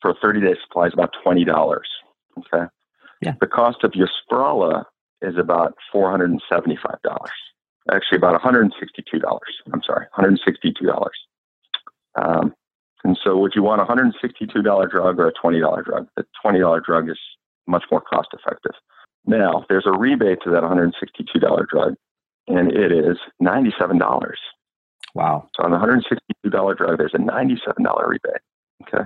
[0.00, 1.80] for a 30 day supply is about $20.
[2.38, 2.66] Okay.
[3.20, 3.34] Yeah.
[3.40, 4.84] The cost of Yosprala
[5.22, 6.38] is about $475.
[7.90, 8.70] Actually, about $162.
[9.72, 11.08] I'm sorry, $162.
[12.14, 12.54] Um,
[13.04, 16.08] and so, would you want a $162 drug or a $20 drug?
[16.16, 17.18] The $20 drug is
[17.66, 18.72] much more cost effective.
[19.26, 21.94] Now, there's a rebate to that $162 drug,
[22.48, 24.00] and it is $97.
[25.14, 25.48] Wow.
[25.54, 28.40] So on the $162 drug, there's a $97 rebate.
[28.82, 29.04] Okay.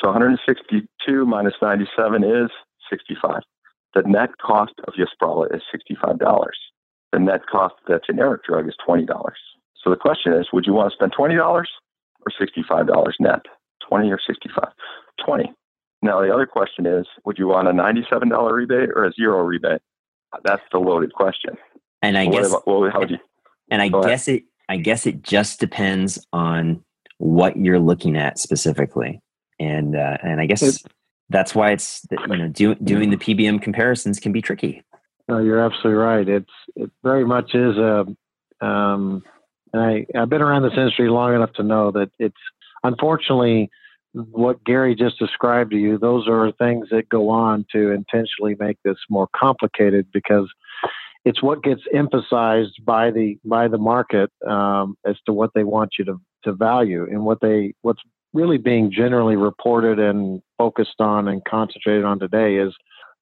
[0.00, 2.50] So 162 minus 97 is
[2.88, 3.42] 65.
[3.94, 6.18] The net cost of Yosprala is $65.
[7.12, 9.06] The net cost of that generic drug is $20.
[9.82, 11.64] So the question is, would you want to spend $20
[12.26, 13.40] or $65 net?
[13.88, 14.64] 20 or 65?
[15.24, 15.52] 20.
[16.02, 19.80] Now the other question is, would you want a $97 rebate or a zero rebate?
[20.44, 21.56] That's the loaded question.
[22.02, 23.18] And I What guess about- well, how would you?
[23.70, 24.10] and I Go ahead.
[24.10, 26.82] guess it I guess it just depends on
[27.18, 29.20] what you're looking at specifically.
[29.58, 30.82] And uh, and I guess It-
[31.28, 34.82] that's why it's you know do, doing the PBM comparisons can be tricky.
[35.28, 36.28] No, you're absolutely right.
[36.28, 38.06] It's it very much is a.
[38.64, 39.22] Um,
[39.72, 42.34] and I I've been around this industry long enough to know that it's
[42.82, 43.70] unfortunately
[44.12, 45.96] what Gary just described to you.
[45.96, 50.48] Those are things that go on to intentionally make this more complicated because
[51.24, 55.90] it's what gets emphasized by the by the market um, as to what they want
[55.98, 58.02] you to to value and what they what's
[58.32, 62.74] really being generally reported and focused on and concentrated on today is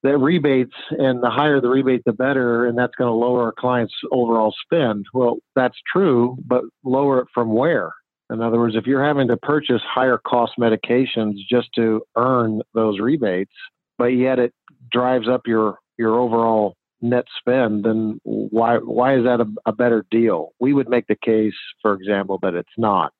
[0.03, 3.51] that rebates and the higher the rebate the better and that's going to lower our
[3.51, 5.05] clients overall spend.
[5.13, 7.93] Well that's true but lower it from where?
[8.31, 12.99] In other words if you're having to purchase higher cost medications just to earn those
[12.99, 13.53] rebates
[13.97, 14.53] but yet it
[14.91, 20.05] drives up your your overall net spend then why why is that a, a better
[20.09, 20.49] deal?
[20.59, 23.11] We would make the case for example that it's not.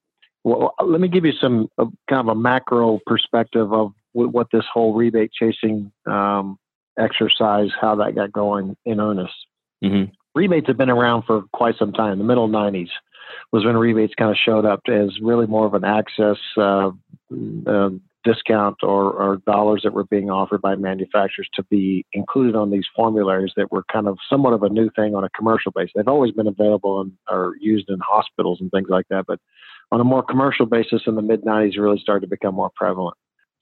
[0.46, 4.48] Well let me give you some uh, kind of a macro perspective of wh- what
[4.54, 6.58] this whole rebate chasing um,
[7.00, 9.34] exercise, how that got going in earnest.
[9.84, 10.12] Mhm.
[10.36, 12.18] Rebates have been around for quite some time.
[12.18, 12.90] The middle 90s
[13.52, 16.92] was when rebates kind of showed up as really more of an access uh,
[17.68, 17.90] uh,
[18.24, 22.86] discount or, or dollars that were being offered by manufacturers to be included on these
[22.96, 25.92] formularies that were kind of somewhat of a new thing on a commercial basis.
[25.96, 29.40] They've always been available and are used in hospitals and things like that, but
[29.92, 33.18] on a more commercial basis in the mid 90s, really started to become more prevalent.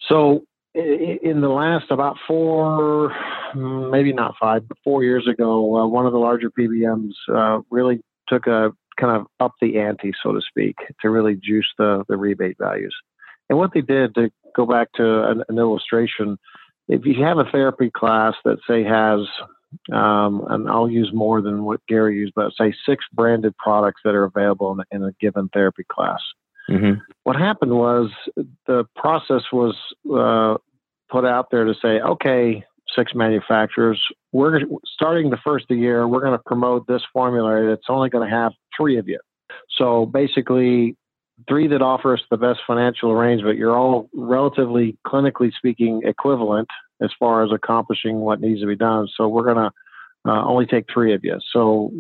[0.08, 3.16] So in the last about four,
[3.56, 8.02] maybe not five, but four years ago, uh, one of the larger PBMs uh, really
[8.28, 12.18] took a kind of up the ante, so to speak, to really juice the, the
[12.18, 12.96] rebate values.
[13.50, 16.38] And what they did to go back to an, an illustration,
[16.88, 19.22] if you have a therapy class that say has,
[19.96, 24.16] um, and I'll use more than what Gary used, but say six branded products that
[24.16, 26.20] are available in, in a given therapy class
[26.70, 27.02] Mhm.
[27.24, 28.12] what happened was
[28.66, 29.76] the process was
[30.14, 30.58] uh,
[31.10, 34.02] put out there to say, okay, six manufacturers,
[34.32, 38.10] we're starting the first of the year, we're going to promote this formulary that's only
[38.10, 39.20] going to have three of you.
[39.78, 40.96] So basically,
[41.48, 43.58] three that offer us the best financial arrangement.
[43.58, 46.68] You're all relatively, clinically speaking, equivalent
[47.02, 49.08] as far as accomplishing what needs to be done.
[49.16, 49.72] So we're going to
[50.30, 51.38] uh, only take three of you.
[51.54, 51.92] So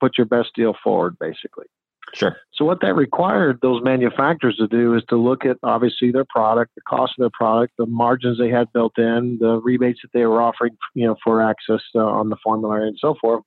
[0.00, 1.66] put your best deal forward, basically.
[2.14, 2.36] Sure.
[2.54, 6.74] So what that required those manufacturers to do is to look at obviously their product,
[6.74, 10.24] the cost of their product, the margins they had built in, the rebates that they
[10.26, 13.42] were offering, you know, for access uh, on the formulary and so forth,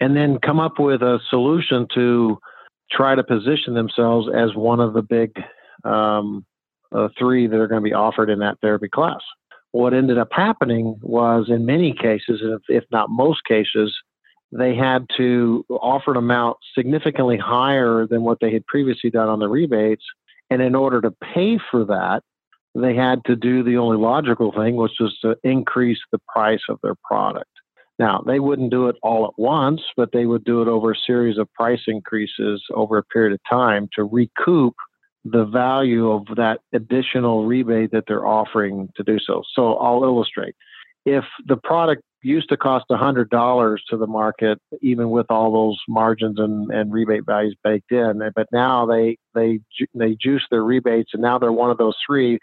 [0.00, 2.38] and then come up with a solution to
[2.90, 5.32] try to position themselves as one of the big
[5.84, 6.44] um,
[6.92, 9.20] uh, three that are going to be offered in that therapy class.
[9.72, 13.92] What ended up happening was, in many cases, if, if not most cases,
[14.56, 19.40] they had to offer an amount significantly higher than what they had previously done on
[19.40, 20.04] the rebates.
[20.48, 22.22] And in order to pay for that,
[22.74, 26.78] they had to do the only logical thing, which was to increase the price of
[26.82, 27.50] their product.
[27.98, 30.96] Now, they wouldn't do it all at once, but they would do it over a
[31.06, 34.74] series of price increases over a period of time to recoup
[35.24, 39.42] the value of that additional rebate that they're offering to do so.
[39.54, 40.54] So I'll illustrate.
[41.06, 46.38] If the product used to cost $100 to the market, even with all those margins
[46.38, 48.22] and, and rebate values baked in.
[48.34, 51.96] But now they they ju- they juice their rebates, and now they're one of those
[52.06, 52.38] three.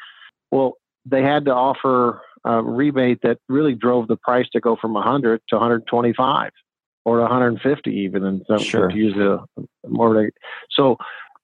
[0.51, 4.93] Well, they had to offer a rebate that really drove the price to go from
[4.93, 6.51] 100 to 125
[7.05, 8.87] or to 150 even, and so Sure.
[8.89, 9.39] to use a
[9.87, 10.29] more.
[10.71, 10.97] So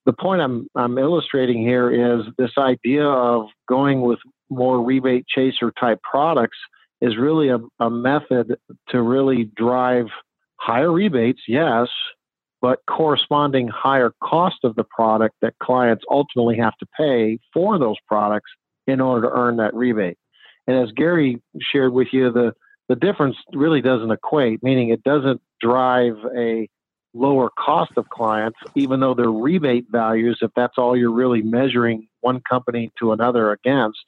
[0.06, 4.20] the point I'm I'm illustrating here is this idea of going with
[4.50, 6.58] more rebate chaser type products
[7.02, 8.58] is really a, a method
[8.90, 10.08] to really drive
[10.56, 11.88] higher rebates, yes,
[12.62, 17.98] but corresponding higher cost of the product that clients ultimately have to pay for those
[18.08, 18.50] products
[18.88, 20.18] in order to earn that rebate.
[20.66, 22.54] And as Gary shared with you, the
[22.90, 26.70] the difference really doesn't equate, meaning it doesn't drive a
[27.14, 32.08] lower cost of clients, even though their rebate values, if that's all you're really measuring
[32.22, 34.00] one company to another against,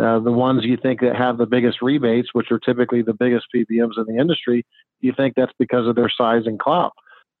[0.00, 3.46] uh, the ones you think that have the biggest rebates, which are typically the biggest
[3.54, 4.64] PBMs in the industry,
[5.00, 6.92] you think that's because of their size and clout.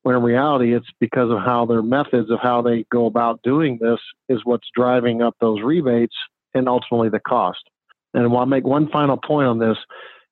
[0.02, 3.78] When in reality, it's because of how their methods of how they go about doing
[3.80, 6.14] this is what's driving up those rebates
[6.54, 7.60] and ultimately the cost.
[8.14, 9.76] And I want to make one final point on this.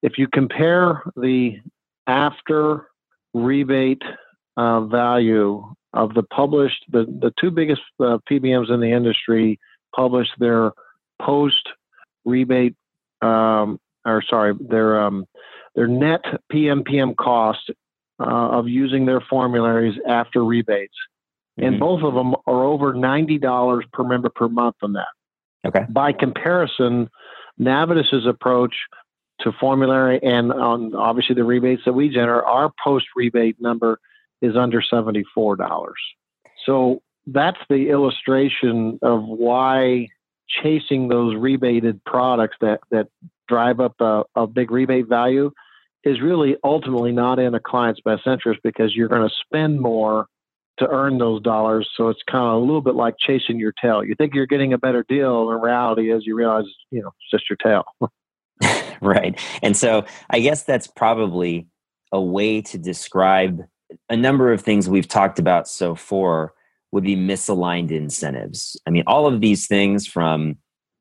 [0.03, 1.59] If you compare the
[2.07, 2.87] after
[3.35, 4.03] rebate
[4.57, 9.59] uh, value of the published, the, the two biggest uh, PBMs in the industry
[9.95, 10.73] publish their
[11.21, 11.69] post
[12.27, 12.75] rebate,
[13.23, 15.25] um, or sorry, their um,
[15.75, 17.71] their net PMPM cost
[18.21, 20.95] uh, of using their formularies after rebates,
[21.59, 21.67] mm-hmm.
[21.67, 25.09] and both of them are over ninety dollars per member per month on that.
[25.67, 25.85] Okay.
[25.89, 27.09] By comparison,
[27.59, 28.75] Navitus's approach
[29.41, 33.99] to formulary and on obviously the rebates that we generate, our post rebate number
[34.41, 35.93] is under $74.
[36.65, 40.09] So that's the illustration of why
[40.63, 43.09] chasing those rebated products that, that
[43.49, 45.51] drive up a, a big rebate value
[46.05, 50.27] is really ultimately not in a client's best interest because you're going to spend more
[50.79, 51.89] to earn those dollars.
[51.97, 54.05] So it's kind of a little bit like chasing your tail.
[54.05, 57.31] You think you're getting a better deal, and reality is you realize, you know, it's
[57.31, 57.85] just your tail.
[59.01, 59.39] right.
[59.63, 61.67] And so I guess that's probably
[62.13, 63.63] a way to describe
[64.09, 66.53] a number of things we've talked about so far
[66.92, 68.81] would be misaligned incentives.
[68.87, 70.57] I mean, all of these things from,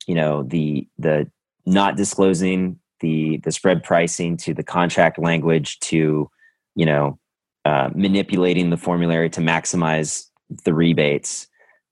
[0.08, 1.30] you know, the the
[1.66, 6.30] not disclosing the the spread pricing to the contract language to,
[6.76, 7.20] you know,
[7.66, 10.26] uh, manipulating the formulary to maximize
[10.64, 11.48] the rebates.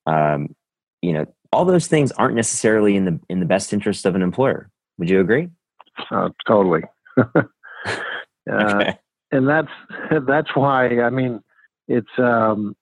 [0.05, 0.55] Um,
[1.01, 4.21] you know, all those things aren't necessarily in the in the best interest of an
[4.21, 4.69] employer.
[4.97, 5.49] Would you agree?
[6.11, 6.83] Uh, totally.
[7.17, 7.45] uh,
[8.51, 8.99] okay.
[9.31, 9.71] And that's
[10.27, 11.41] that's why I mean
[11.87, 12.75] it's um,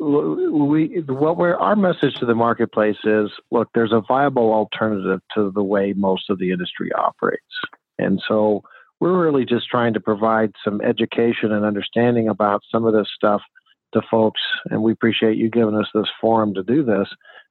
[0.00, 5.50] we what we're our message to the marketplace is look there's a viable alternative to
[5.50, 7.42] the way most of the industry operates.
[7.98, 8.62] And so
[9.00, 13.42] we're really just trying to provide some education and understanding about some of this stuff
[13.92, 14.40] to folks.
[14.70, 17.08] And we appreciate you giving us this forum to do this.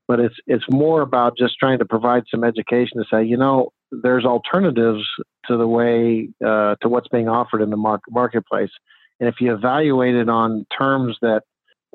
[0.07, 3.71] But it's it's more about just trying to provide some education to say you know
[3.91, 5.05] there's alternatives
[5.47, 8.71] to the way uh, to what's being offered in the market, marketplace.
[9.19, 11.41] And if you evaluate it on terms that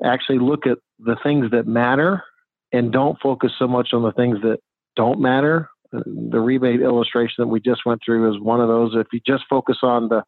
[0.03, 2.23] actually look at the things that matter
[2.71, 4.59] and don't focus so much on the things that
[4.95, 5.69] don't matter.
[5.91, 8.93] The rebate illustration that we just went through is one of those.
[8.95, 10.23] If you just focus on the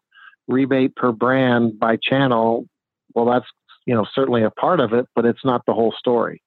[0.47, 2.67] rebate per brand by channel
[3.15, 3.47] well that's
[3.87, 6.41] you know certainly a part of it but it's not the whole story.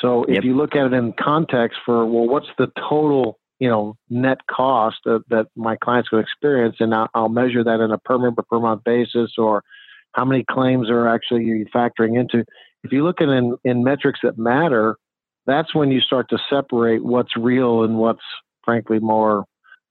[0.00, 3.96] So if you look at it in context for well, what's the total you know
[4.08, 7.98] net cost that, that my clients will experience, and I'll, I'll, measure that in a
[7.98, 9.62] per member per month basis, or
[10.12, 12.44] how many claims are actually you factoring into.
[12.82, 14.96] If you look at in in metrics that matter,
[15.46, 18.24] that's when you start to separate what's real and what's
[18.64, 19.44] frankly more,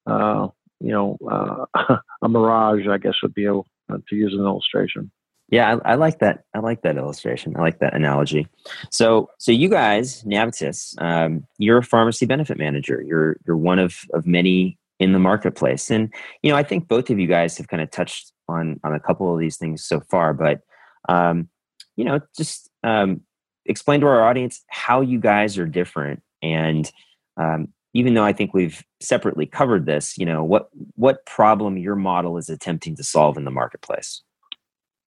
[0.06, 0.48] uh,
[0.80, 2.88] you know, uh, a mirage.
[2.88, 5.12] I guess would be a, to use an illustration.
[5.52, 6.44] Yeah, I, I, like that.
[6.54, 7.56] I like that illustration.
[7.58, 8.48] I like that analogy.
[8.92, 13.02] So, so you guys, Navitus, um, you're a pharmacy benefit manager.
[13.02, 17.10] You're you're one of of many in the marketplace, and you know I think both
[17.10, 20.02] of you guys have kind of touched on on a couple of these things so
[20.02, 20.34] far.
[20.34, 20.62] But
[21.08, 21.50] um,
[21.96, 23.22] you know, just um,
[23.66, 26.92] explain to our audience how you guys are different, and
[27.38, 31.96] um, even though I think we've separately covered this, you know, what what problem your
[31.96, 34.22] model is attempting to solve in the marketplace.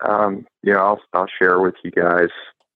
[0.07, 2.31] Um, yeah, I'll, I'll share with you guys.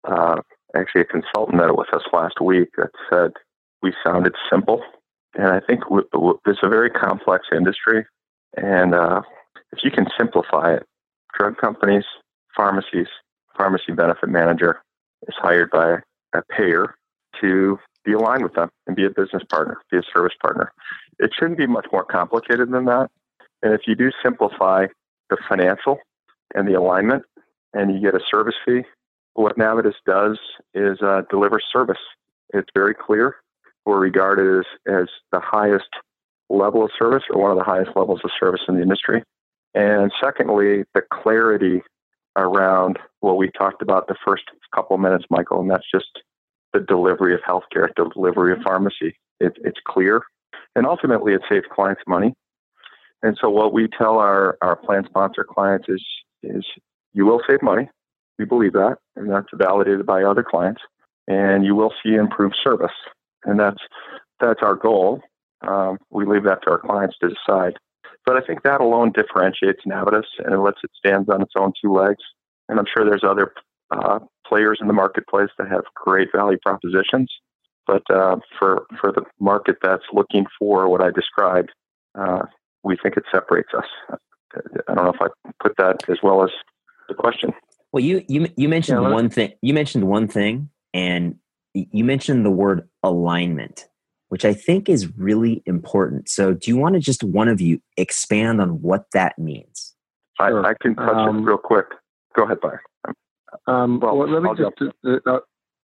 [0.04, 0.40] Uh,
[0.76, 3.32] actually, a consultant met with us last week that said
[3.82, 4.82] we sounded simple.
[5.34, 5.82] And I think
[6.46, 8.06] it's a very complex industry.
[8.56, 9.22] And uh,
[9.72, 10.84] if you can simplify it,
[11.38, 12.04] drug companies,
[12.56, 13.08] pharmacies,
[13.56, 14.80] pharmacy benefit manager
[15.28, 15.98] is hired by
[16.34, 16.94] a payer
[17.40, 20.72] to be aligned with them and be a business partner, be a service partner.
[21.18, 23.10] It shouldn't be much more complicated than that.
[23.62, 24.86] And if you do simplify
[25.30, 25.98] the financial
[26.54, 27.24] and the alignment,
[27.76, 28.82] and you get a service fee.
[29.34, 30.38] What Navitus does
[30.74, 31.98] is uh, deliver service.
[32.54, 33.36] It's very clear.
[33.84, 35.88] We're regarded as, as the highest
[36.48, 39.22] level of service or one of the highest levels of service in the industry.
[39.74, 41.82] And secondly, the clarity
[42.36, 46.22] around what we talked about the first couple minutes, Michael, and that's just
[46.72, 49.18] the delivery of healthcare, the delivery of pharmacy.
[49.40, 50.22] It, it's clear.
[50.74, 52.34] And ultimately, it saves clients money.
[53.22, 56.04] And so, what we tell our, our plan sponsor clients is
[56.42, 56.64] is
[57.14, 57.88] you will save money.
[58.38, 60.82] We believe that, and that's validated by other clients.
[61.26, 62.92] And you will see improved service,
[63.44, 63.80] and that's
[64.38, 65.22] that's our goal.
[65.66, 67.74] Um, we leave that to our clients to decide.
[68.26, 71.72] But I think that alone differentiates Navitus and it lets it stand on its own
[71.80, 72.22] two legs.
[72.68, 73.52] And I'm sure there's other
[73.92, 77.32] uh, players in the marketplace that have great value propositions.
[77.86, 81.70] But uh, for for the market that's looking for what I described,
[82.18, 82.42] uh,
[82.82, 84.18] we think it separates us.
[84.88, 85.28] I don't know if I
[85.62, 86.50] put that as well as
[87.08, 87.52] the question.
[87.92, 89.52] Well, you you you mentioned yeah, one thing.
[89.62, 91.36] You mentioned one thing, and
[91.74, 93.88] you mentioned the word alignment,
[94.28, 96.28] which I think is really important.
[96.28, 99.94] So, do you want to just one of you expand on what that means?
[100.38, 101.86] I, I can touch um, it real quick.
[102.34, 102.80] Go ahead, Byron.
[103.66, 104.92] Um, well, let me I'll just.
[105.04, 105.38] Uh, uh,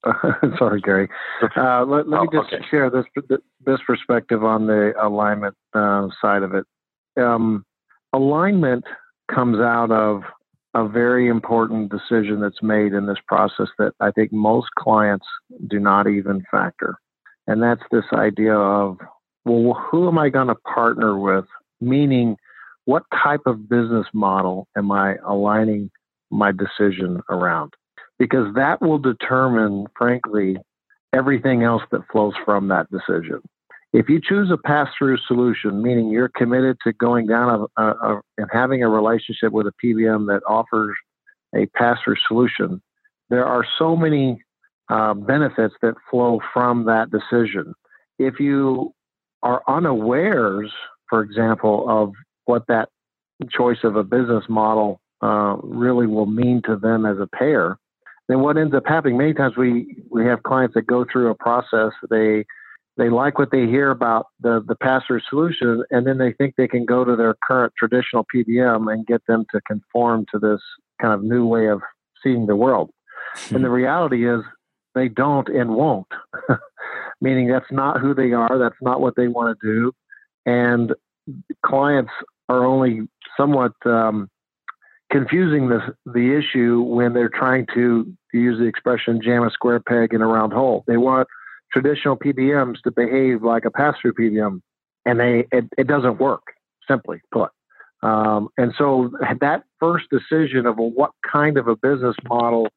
[0.59, 1.09] sorry, Gary.
[1.57, 2.64] Uh, let, let, me oh, just okay.
[2.70, 3.05] share this
[3.64, 6.66] this perspective on the alignment uh, side of it.
[7.16, 7.64] Um,
[8.12, 8.85] alignment
[9.32, 10.22] comes out of
[10.74, 15.26] a very important decision that's made in this process that I think most clients
[15.68, 16.97] do not even factor.
[17.47, 18.99] And that's this idea of,
[19.45, 21.45] well, who am I going to partner with?
[21.80, 22.36] Meaning,
[22.86, 25.90] what type of business model am I aligning
[26.30, 27.72] my decision around?
[28.18, 30.57] Because that will determine, frankly,
[31.12, 33.40] everything else that flows from that decision.
[33.92, 37.90] If you choose a pass through solution, meaning you're committed to going down a, a,
[37.90, 40.97] a, and having a relationship with a PBM that offers
[41.55, 42.82] a pass through solution,
[43.30, 44.42] there are so many
[44.89, 47.74] uh, benefits that flow from that decision.
[48.18, 48.93] If you
[49.43, 50.72] are unawares,
[51.09, 52.12] for example, of
[52.45, 52.89] what that
[53.51, 57.76] choice of a business model uh, really will mean to them as a payer,
[58.28, 61.35] then what ends up happening many times we we have clients that go through a
[61.35, 62.45] process they
[62.97, 66.68] they like what they hear about the the pass-through solution, and then they think they
[66.68, 70.61] can go to their current traditional PBM and get them to conform to this
[71.01, 71.80] kind of new way of
[72.22, 72.91] seeing the world.
[73.51, 74.43] and the reality is
[74.95, 76.09] they don't and won't.
[77.20, 79.92] Meaning that's not who they are, that's not what they want to do,
[80.47, 80.92] and
[81.64, 82.11] clients
[82.49, 84.28] are only somewhat um,
[85.11, 90.12] confusing the the issue when they're trying to, use the expression jam a square peg
[90.12, 90.82] in a round hole.
[90.88, 91.28] They want
[91.72, 94.61] traditional PBMs to behave like a pass-through PBM,
[95.07, 96.42] and they it, it doesn't work.
[96.88, 97.51] Simply put,
[98.03, 102.68] um, and so that first decision of what kind of a business model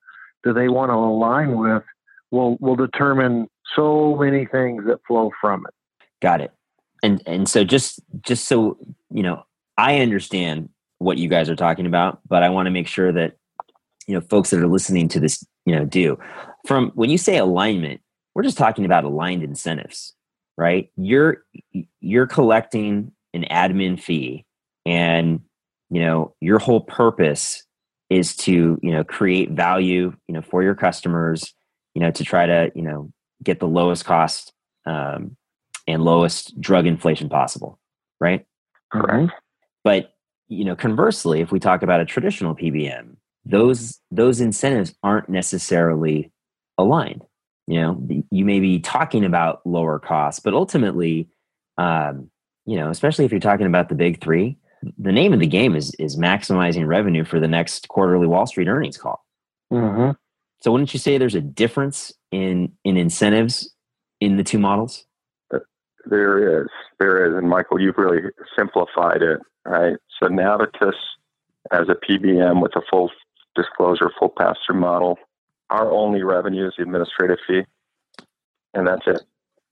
[0.44, 1.84] do they want to align with
[2.32, 5.74] will will determine so many things that flow from it.
[6.22, 6.52] Got it.
[7.04, 8.78] And and so just just so
[9.12, 9.44] you know,
[9.78, 10.70] I understand
[11.00, 13.38] what you guys are talking about, but I want to make sure that
[14.08, 16.18] you know folks that are listening to this you know do
[16.66, 18.02] from when you say alignment
[18.34, 20.14] we're just talking about aligned incentives
[20.58, 21.44] right you're
[22.00, 24.46] you're collecting an admin fee
[24.86, 25.42] and
[25.90, 27.64] you know your whole purpose
[28.10, 31.54] is to you know create value you know for your customers
[31.98, 34.54] you know to try to you know get the lowest cost
[34.86, 35.36] um,
[35.88, 37.80] and lowest drug inflation possible
[38.20, 38.46] right?
[38.92, 39.34] Correct
[39.84, 40.14] but
[40.48, 46.32] you know conversely if we talk about a traditional pbm those those incentives aren't necessarily
[46.78, 47.24] aligned.
[47.66, 51.30] You know you may be talking about lower costs but ultimately
[51.80, 52.30] um,
[52.68, 54.56] you know especially if you're talking about the big three
[55.00, 58.68] the name of the game is is maximizing revenue for the next quarterly wall street
[58.68, 59.26] earnings call.
[59.74, 60.12] Mm-hmm.
[60.62, 63.74] So wouldn't you say there's a difference in in incentives
[64.20, 65.06] in the two models
[66.06, 66.68] there is
[67.00, 68.22] there is and michael you've really
[68.58, 70.96] simplified it right so navitus
[71.72, 73.12] as a pbm with a full
[73.56, 75.18] disclosure full pass-through model
[75.70, 77.64] our only revenue is the administrative fee,
[78.74, 79.22] and that's it.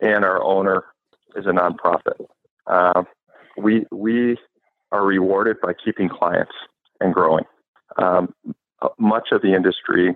[0.02, 0.84] And our owner
[1.36, 2.26] is a nonprofit.
[2.68, 3.04] Uh,
[3.58, 4.38] we we
[4.92, 6.52] are rewarded by keeping clients
[7.00, 7.46] and growing.
[7.98, 8.34] Um,
[8.82, 10.16] uh, much of the industry,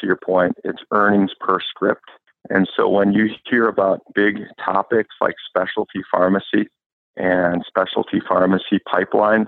[0.00, 2.04] to your point, it's earnings per script.
[2.50, 6.68] And so when you hear about big topics like specialty pharmacy
[7.16, 9.46] and specialty pharmacy pipeline,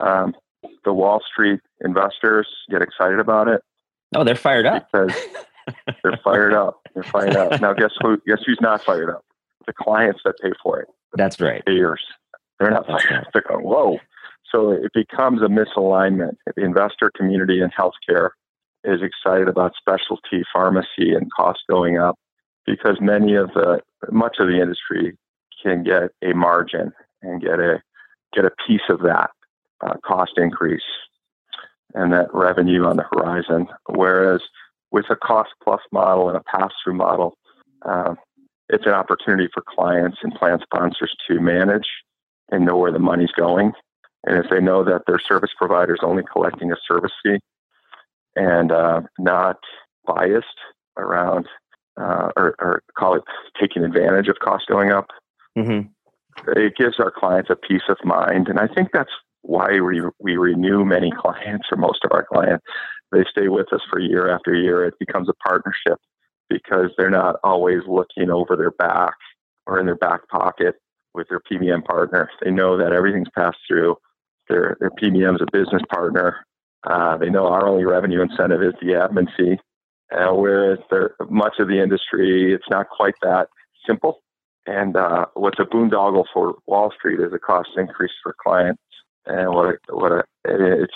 [0.00, 0.34] um,
[0.84, 3.62] the Wall Street investors get excited about it.
[4.14, 4.88] Oh, they're fired up.
[4.92, 5.14] Because
[6.02, 6.80] they're fired up.
[6.94, 7.60] They're fired up.
[7.60, 8.18] Now, guess who?
[8.26, 9.24] Guess who's not fired up?
[9.66, 10.88] The clients that pay for it.
[11.14, 11.64] That's right.
[11.64, 12.02] Payers.
[12.58, 13.32] They're not fired up.
[13.32, 13.98] They're going, whoa.
[14.50, 16.36] So it becomes a misalignment.
[16.54, 18.30] The investor community in healthcare
[18.86, 22.16] is excited about specialty pharmacy and costs going up
[22.64, 23.80] because many of the
[24.10, 25.16] much of the industry
[25.62, 27.82] can get a margin and get a
[28.32, 29.30] get a piece of that
[29.80, 30.82] uh, cost increase
[31.94, 33.66] and that revenue on the horizon.
[33.88, 34.42] Whereas
[34.90, 37.36] with a cost plus model and a pass through model,
[37.82, 38.14] uh,
[38.68, 41.88] it's an opportunity for clients and plan sponsors to manage
[42.50, 43.72] and know where the money's going.
[44.24, 47.38] And if they know that their service provider is only collecting a service fee
[48.36, 49.58] and uh, not
[50.06, 50.46] biased
[50.96, 51.48] around
[51.98, 53.22] uh, or, or, call it
[53.60, 55.08] taking advantage of cost going up,
[55.56, 55.88] mm-hmm.
[56.52, 59.10] it gives our clients a peace of mind, and I think that's
[59.42, 62.64] why we we renew many clients or most of our clients.
[63.12, 64.84] They stay with us for year after year.
[64.84, 65.98] It becomes a partnership
[66.50, 69.14] because they're not always looking over their back
[69.66, 70.74] or in their back pocket
[71.14, 72.28] with their PBM partner.
[72.42, 73.96] They know that everything's passed through.
[74.48, 76.44] Their their PBM is a business partner.
[76.86, 79.58] Uh, they know our only revenue incentive is the admin fee.
[80.12, 83.48] Uh, whereas there, much of the industry, it's not quite that
[83.86, 84.22] simple.
[84.66, 88.82] And uh, what's a boondoggle for Wall Street is a cost increase for clients.
[89.26, 90.94] And what a, what a, it's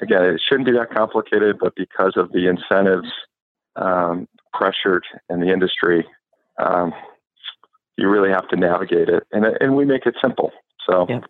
[0.00, 3.08] again, it shouldn't be that complicated, but because of the incentives
[3.76, 6.06] um, pressured in the industry,
[6.58, 6.92] um,
[7.96, 10.52] you really have to navigate it, and and we make it simple.
[10.88, 11.06] So.
[11.08, 11.20] Yeah.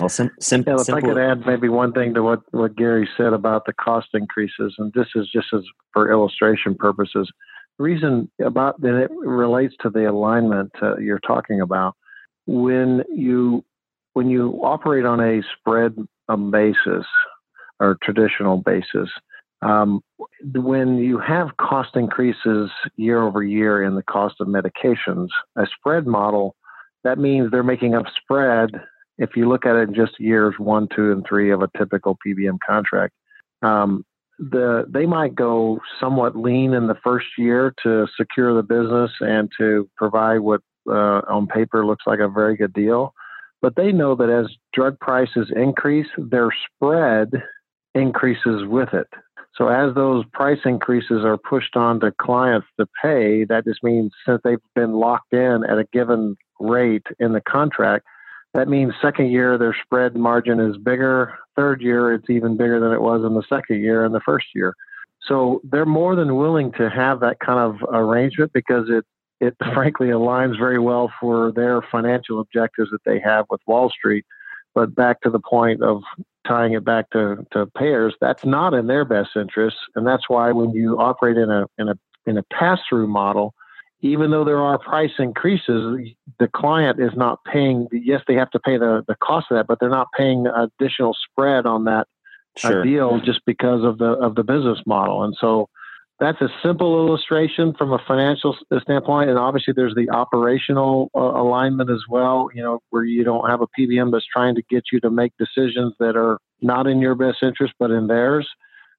[0.00, 1.10] Well, sim- sim- yeah, if simple.
[1.10, 4.74] I could add maybe one thing to what, what Gary said about the cost increases,
[4.78, 7.30] and this is just as for illustration purposes.
[7.78, 11.94] The reason about that it relates to the alignment uh, you're talking about.
[12.46, 13.64] When you
[14.12, 15.96] when you operate on a spread
[16.28, 17.04] um, basis
[17.80, 19.08] or traditional basis,
[19.62, 20.02] um,
[20.54, 26.06] when you have cost increases year over year in the cost of medications, a spread
[26.06, 26.54] model,
[27.02, 28.70] that means they're making up spread.
[29.18, 32.18] If you look at it in just years one, two, and three of a typical
[32.26, 33.14] PBM contract,
[33.62, 34.04] um,
[34.38, 39.50] the they might go somewhat lean in the first year to secure the business and
[39.58, 43.14] to provide what uh, on paper looks like a very good deal.
[43.62, 47.30] But they know that as drug prices increase, their spread
[47.94, 49.06] increases with it.
[49.56, 54.12] So as those price increases are pushed on to clients to pay, that just means
[54.26, 58.04] since they've been locked in at a given rate in the contract,
[58.54, 61.34] that means second year their spread margin is bigger.
[61.56, 64.46] Third year it's even bigger than it was in the second year and the first
[64.54, 64.74] year.
[65.26, 69.04] So they're more than willing to have that kind of arrangement because it
[69.40, 74.24] it frankly aligns very well for their financial objectives that they have with Wall Street.
[74.74, 76.02] But back to the point of
[76.46, 79.76] tying it back to, to payers, that's not in their best interest.
[79.94, 81.94] And that's why when you operate in a in a
[82.26, 83.54] in a pass through model,
[84.04, 88.60] even though there are price increases, the client is not paying yes, they have to
[88.60, 92.06] pay the, the cost of that, but they're not paying additional spread on that
[92.62, 92.84] uh, sure.
[92.84, 95.24] deal just because of the of the business model.
[95.24, 95.70] And so
[96.20, 101.88] that's a simple illustration from a financial standpoint, and obviously there's the operational uh, alignment
[101.88, 102.50] as well.
[102.54, 105.32] You know, where you don't have a PBM that's trying to get you to make
[105.38, 108.46] decisions that are not in your best interest but in theirs.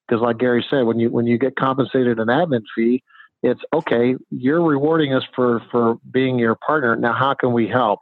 [0.08, 3.03] Because, like Gary said, when you when you get compensated an admin fee,
[3.46, 4.16] it's okay.
[4.32, 6.96] You're rewarding us for for being your partner.
[6.96, 8.00] Now, how can we help?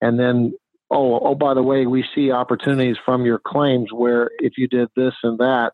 [0.00, 0.54] And then,
[0.90, 4.88] oh, oh, by the way, we see opportunities from your claims where if you did
[4.96, 5.72] this and that,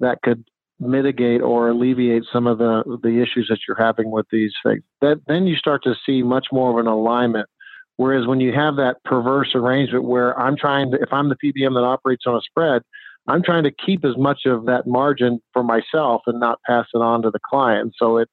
[0.00, 0.44] that could
[0.80, 4.82] mitigate or alleviate some of the the issues that you're having with these things.
[5.02, 7.48] That then you start to see much more of an alignment.
[7.96, 11.74] Whereas when you have that perverse arrangement where I'm trying to, if I'm the PBM
[11.74, 12.80] that operates on a spread,
[13.28, 16.98] I'm trying to keep as much of that margin for myself and not pass it
[16.98, 17.92] on to the client.
[17.98, 18.28] So it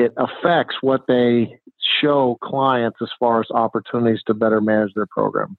[0.00, 1.60] it affects what they
[2.00, 5.56] show clients as far as opportunities to better manage their program.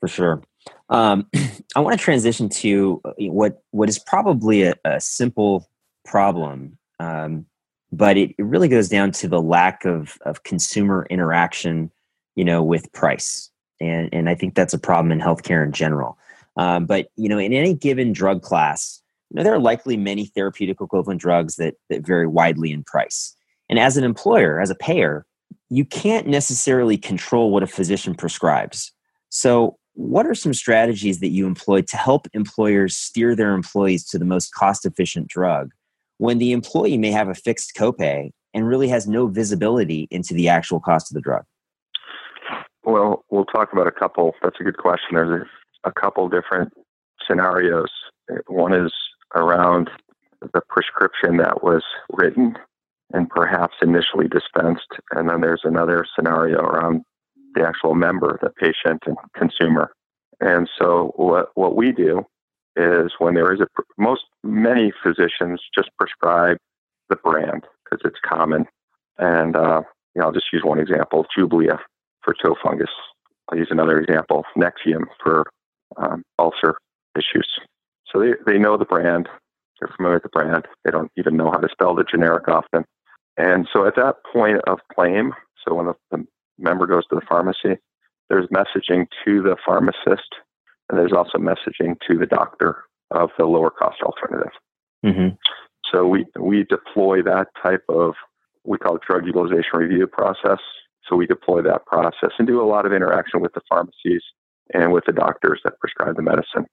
[0.00, 0.42] For sure.
[0.88, 1.26] Um,
[1.76, 5.68] I want to transition to uh, what what is probably a, a simple
[6.04, 7.46] problem, um,
[7.92, 11.90] but it, it, really goes down to the lack of of consumer interaction,
[12.36, 16.18] you know, with price, and and I think that's a problem in healthcare in general.
[16.56, 20.26] Um, but you know, in any given drug class, you know, there are likely many
[20.26, 23.34] therapeutic equivalent drugs that that vary widely in price.
[23.68, 25.26] And as an employer, as a payer,
[25.70, 28.92] you can't necessarily control what a physician prescribes.
[29.30, 34.18] So, what are some strategies that you employ to help employers steer their employees to
[34.18, 35.70] the most cost efficient drug
[36.18, 40.48] when the employee may have a fixed copay and really has no visibility into the
[40.48, 41.44] actual cost of the drug?
[42.84, 44.34] Well, we'll talk about a couple.
[44.42, 45.14] That's a good question.
[45.14, 45.46] There's
[45.84, 46.72] a, couple different
[47.26, 47.90] scenarios.
[48.46, 48.92] One is
[49.34, 49.90] around
[50.40, 52.56] the prescription that was written
[53.12, 54.88] and perhaps initially dispensed.
[55.12, 57.02] And then there's another scenario around
[57.54, 59.92] the actual member, the patient and consumer.
[60.40, 62.24] And so what, what we do
[62.76, 63.66] is when there is a
[63.98, 66.56] most many physicians just prescribe
[67.08, 68.66] the brand because it's common.
[69.18, 69.82] And uh,
[70.14, 71.78] you know, I'll just use one example: Jublia
[72.22, 72.90] for toe fungus.
[73.48, 75.44] I'll use another example: Nexium for
[75.96, 76.74] um, ulcer
[77.16, 77.48] issues.
[78.10, 79.28] So they, they know the brand.
[79.80, 80.66] They're familiar with the brand.
[80.84, 82.84] They don't even know how to spell the generic often.
[83.36, 85.32] And so at that point of claim,
[85.66, 86.26] so when the, the
[86.58, 87.80] member goes to the pharmacy,
[88.28, 90.28] there's messaging to the pharmacist
[90.88, 94.52] and there's also messaging to the doctor of the lower cost alternative.
[95.04, 95.34] Mm-hmm.
[95.92, 98.14] So we we deploy that type of
[98.64, 100.60] we call it drug utilization review process
[101.08, 104.22] So we deploy that process and do a lot of interaction with the pharmacies
[104.72, 106.66] and with the doctors that prescribe the medicine.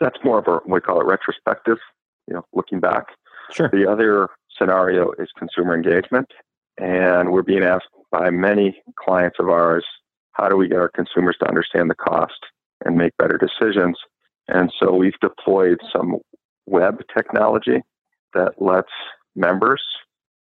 [0.00, 1.78] That's more of a, we call it retrospective,
[2.26, 3.06] you know, looking back.
[3.50, 3.70] Sure.
[3.72, 6.30] The other scenario is consumer engagement.
[6.78, 9.84] And we're being asked by many clients of ours,
[10.32, 12.46] how do we get our consumers to understand the cost
[12.84, 13.96] and make better decisions?
[14.48, 16.18] And so we've deployed some
[16.66, 17.82] web technology
[18.34, 18.90] that lets
[19.36, 19.82] members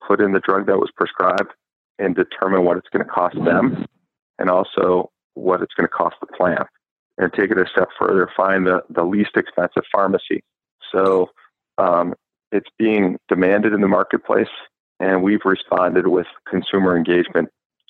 [0.07, 1.51] put in the drug that was prescribed
[1.99, 3.85] and determine what it's going to cost them
[4.39, 6.65] and also what it's going to cost the plan.
[7.17, 10.43] And take it a step further, find the, the least expensive pharmacy.
[10.91, 11.29] So
[11.81, 12.13] um,
[12.51, 14.47] it's being demanded in the marketplace,
[14.99, 17.49] and we've responded with consumer engagement,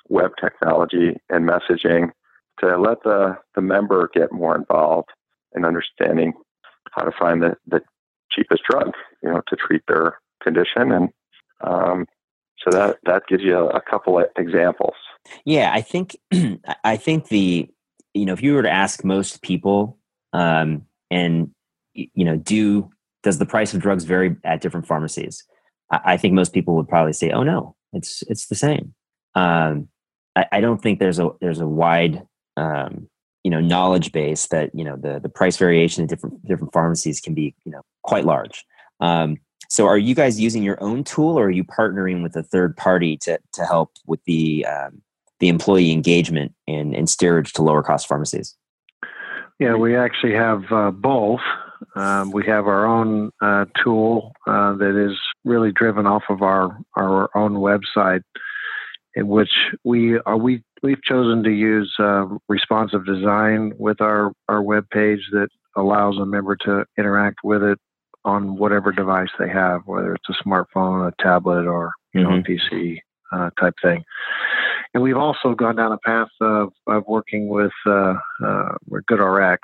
[0.10, 2.12] web technology, and messaging
[2.60, 5.10] to let the, the member get more involved
[5.56, 6.34] in understanding
[6.92, 7.82] how to find the, the
[8.32, 8.92] cheapest drug,
[9.24, 10.92] you know, to treat their condition.
[10.92, 11.10] And
[11.62, 12.06] um,
[12.64, 14.96] so that that gives you a, a couple of examples.
[15.46, 16.16] Yeah, I think
[16.84, 17.70] I think the
[18.14, 19.98] you know if you were to ask most people,
[20.34, 21.52] um, and
[21.94, 22.90] you know, do
[23.24, 25.44] does the price of drugs vary at different pharmacies?
[25.92, 28.94] I, think most people would probably say, "Oh no, it's it's the same."
[29.36, 29.90] Um,
[30.36, 32.24] I, I, don't think there's a there's a wide
[32.56, 33.10] um,
[33.44, 37.20] you know knowledge base that you know the the price variation in different different pharmacies
[37.20, 38.64] can be you know quite large.
[39.02, 39.38] Um,
[39.70, 42.78] so, are you guys using your own tool, or are you partnering with a third
[42.78, 45.02] party to to help with the um,
[45.40, 48.56] the employee engagement and, and steerage to lower cost pharmacies?
[49.60, 51.42] Yeah, we actually have uh, both.
[51.96, 56.78] Um, we have our own uh, tool uh, that is really driven off of our
[56.96, 58.22] our own website,
[59.16, 59.52] in which
[59.84, 65.28] we are we we've chosen to use uh, responsive design with our our web page
[65.32, 67.80] that allows a member to interact with it
[68.24, 72.30] on whatever device they have, whether it's a smartphone, a tablet, or you mm-hmm.
[72.30, 73.00] know, a PC
[73.32, 74.04] uh, type thing.
[74.94, 78.76] And we've also gone down a path of, of working with uh, uh,
[79.10, 79.58] GoodRx,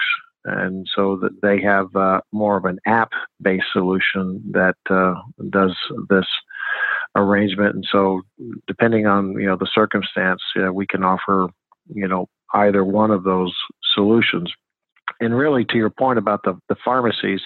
[0.48, 5.14] and so that they have uh, more of an app-based solution that uh,
[5.50, 5.76] does
[6.10, 6.26] this
[7.16, 7.76] arrangement.
[7.76, 8.22] And so,
[8.68, 10.42] depending on you know the circumstance,
[10.74, 11.48] we can offer
[11.94, 13.54] you know either one of those
[13.94, 14.52] solutions.
[15.20, 17.42] And really, to your point about the the pharmacies,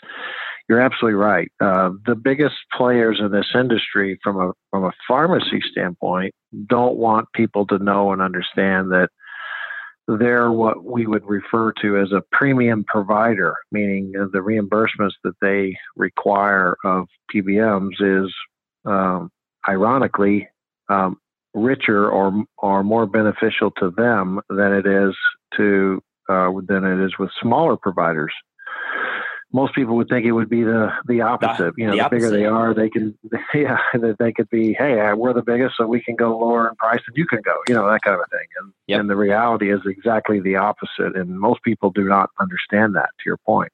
[0.70, 1.52] you're absolutely right.
[1.60, 6.34] Uh, the biggest players in this industry, from a from a pharmacy standpoint,
[6.68, 9.10] don't want people to know and understand that
[10.08, 15.78] they're what we would refer to as a premium provider, meaning the reimbursements that they
[15.96, 18.34] require of PBMs is,
[18.86, 19.30] um,
[19.68, 20.48] ironically,
[20.90, 21.18] um,
[21.54, 25.16] richer or or more beneficial to them than it is
[25.58, 28.34] to uh, than it is with smaller providers
[29.54, 31.74] most people would think it would be the the opposite.
[31.78, 33.18] you know, the, the bigger they are, they can
[33.54, 33.78] yeah,
[34.20, 37.16] they could be, hey, we're the biggest, so we can go lower in price, and
[37.16, 38.48] you can go, you know, that kind of thing.
[38.60, 39.00] And yep.
[39.00, 43.10] and the reality is exactly the opposite, and most people do not understand that.
[43.20, 43.72] To your point.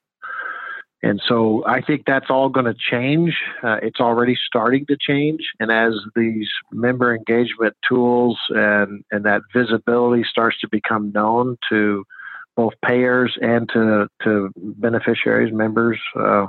[1.03, 3.35] And so I think that's all going to change.
[3.63, 5.41] Uh, it's already starting to change.
[5.59, 12.03] And as these member engagement tools and, and that visibility starts to become known to
[12.57, 16.47] both payers and to to beneficiaries, members, uh,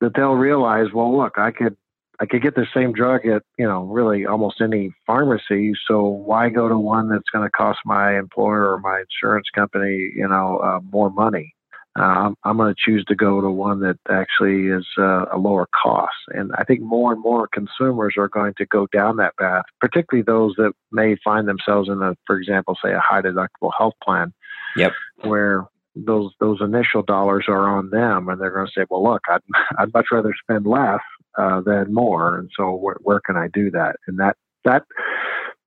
[0.00, 1.76] that they'll realize, well, look, I could
[2.18, 5.72] I could get the same drug at you know really almost any pharmacy.
[5.88, 10.12] So why go to one that's going to cost my employer or my insurance company
[10.14, 11.54] you know uh, more money?
[11.98, 15.66] Uh, I'm, going to choose to go to one that actually is uh, a lower
[15.82, 16.14] cost.
[16.28, 20.22] And I think more and more consumers are going to go down that path, particularly
[20.22, 24.32] those that may find themselves in a, for example, say a high deductible health plan
[24.76, 24.92] Yep.
[25.24, 25.66] Where
[25.96, 29.40] those those initial dollars are on them, and they're going to say, "Well, look, I'd
[29.78, 31.00] I'd much rather spend less
[31.38, 33.96] uh, than more." And so, where, where can I do that?
[34.06, 34.84] And that that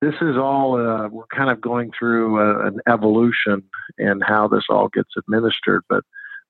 [0.00, 3.62] this is all uh, we're kind of going through a, an evolution
[3.98, 6.04] in how this all gets administered, but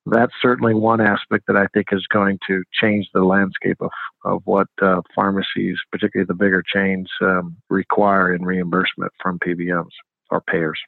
[0.06, 3.90] that's certainly one aspect that I think is going to change the landscape of,
[4.24, 9.92] of what uh, pharmacies, particularly the bigger chains, um, require in reimbursement from PBMs
[10.30, 10.78] or payers.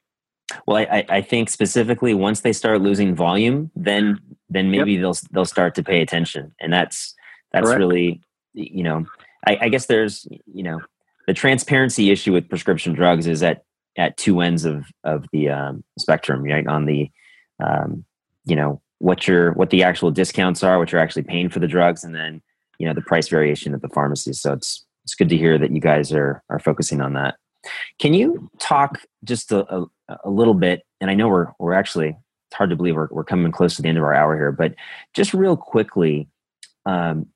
[0.65, 4.19] Well, I, I think specifically once they start losing volume, then
[4.49, 5.01] then maybe yep.
[5.01, 7.13] they'll they'll start to pay attention, and that's
[7.51, 7.79] that's Correct.
[7.79, 8.21] really
[8.53, 9.05] you know
[9.45, 10.81] I, I, guess there's you know
[11.27, 13.63] the transparency issue with prescription drugs is at
[13.97, 16.67] at two ends of of the um, spectrum, right?
[16.67, 17.09] On the
[17.63, 18.05] um,
[18.45, 21.67] you know what your what the actual discounts are, what you're actually paying for the
[21.67, 22.41] drugs, and then
[22.77, 24.33] you know the price variation at the pharmacy.
[24.33, 27.35] So it's it's good to hear that you guys are are focusing on that.
[27.99, 29.85] Can you talk just a, a,
[30.25, 30.83] a, little bit?
[31.01, 33.81] And I know we're we're actually it's hard to believe we're we're coming close to
[33.81, 34.75] the end of our hour here, but
[35.13, 36.27] just real quickly,
[36.85, 37.27] um,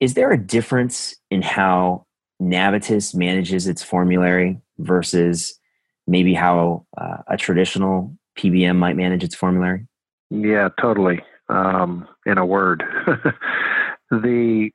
[0.00, 2.06] is there a difference in how
[2.40, 5.58] Navitus manages its formulary versus
[6.06, 9.86] maybe how uh, a traditional PBM might manage its formulary?
[10.30, 11.20] Yeah, totally.
[11.48, 12.84] Um, in a word,
[14.10, 14.70] the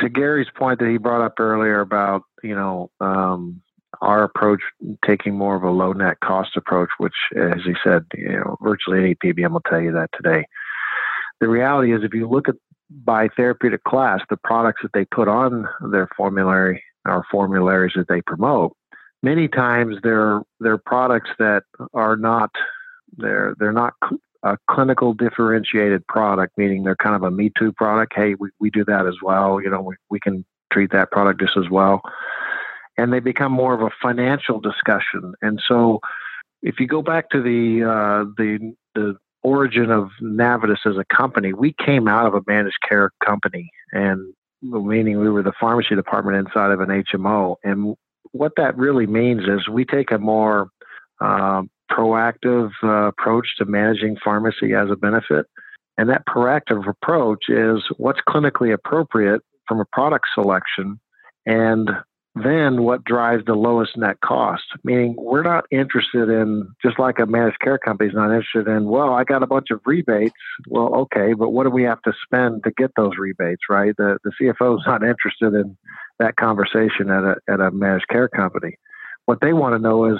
[0.00, 3.62] to Gary's point that he brought up earlier about you know um,
[4.00, 4.60] our approach
[5.06, 8.98] taking more of a low net cost approach, which, as he said, you know, virtually
[8.98, 10.46] any PBM will tell you that today.
[11.40, 12.54] The reality is, if you look at
[13.04, 18.22] by therapeutic class, the products that they put on their formulary or formularies that they
[18.22, 18.76] promote,
[19.22, 22.50] many times they're they're products that are not
[23.16, 23.94] they're they're not
[24.44, 28.12] a clinical differentiated product, meaning they're kind of a me too product.
[28.14, 29.60] Hey, we, we do that as well.
[29.60, 32.02] You know, we, we can treat that product just as well.
[32.96, 35.34] And they become more of a financial discussion.
[35.42, 36.00] And so
[36.62, 41.52] if you go back to the uh, the the origin of Navitus as a company,
[41.52, 44.32] we came out of a managed care company and
[44.62, 47.56] meaning we were the pharmacy department inside of an HMO.
[47.62, 47.94] And
[48.32, 50.68] what that really means is we take a more
[51.20, 55.46] um, proactive uh, approach to managing pharmacy as a benefit.
[55.98, 60.98] And that proactive approach is what's clinically appropriate from a product selection
[61.46, 61.90] and
[62.34, 64.64] then what drives the lowest net cost.
[64.82, 68.86] Meaning, we're not interested in, just like a managed care company is not interested in,
[68.86, 70.34] well, I got a bunch of rebates.
[70.66, 73.94] Well, okay, but what do we have to spend to get those rebates, right?
[73.96, 75.76] The, the CFO is not interested in
[76.18, 78.78] that conversation at a, at a managed care company.
[79.26, 80.18] What they want to know is,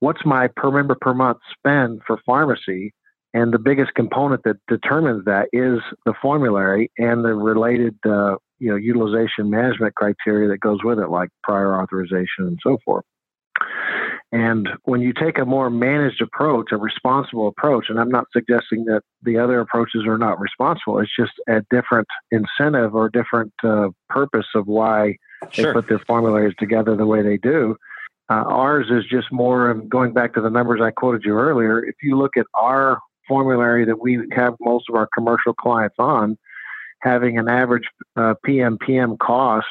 [0.00, 2.92] what's my per member per month spend for pharmacy?
[3.34, 8.70] And the biggest component that determines that is the formulary and the related, uh, you
[8.70, 13.04] know, utilization management criteria that goes with it, like prior authorization and so forth.
[14.30, 18.84] And when you take a more managed approach, a responsible approach, and I'm not suggesting
[18.84, 23.88] that the other approaches are not responsible, it's just a different incentive or different uh,
[24.08, 25.16] purpose of why
[25.50, 25.66] sure.
[25.66, 27.76] they put their formularies together the way they do.
[28.30, 31.96] Uh, ours is just more, going back to the numbers I quoted you earlier, if
[32.00, 36.38] you look at our formulary that we have most of our commercial clients on,
[37.02, 37.84] having an average
[38.16, 39.66] uh, PMPM cost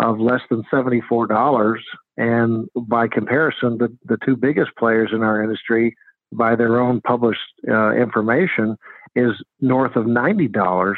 [0.00, 1.76] of less than $74.
[2.16, 5.96] And by comparison, the, the two biggest players in our industry,
[6.32, 8.76] by their own published uh, information,
[9.14, 10.94] is north of $90.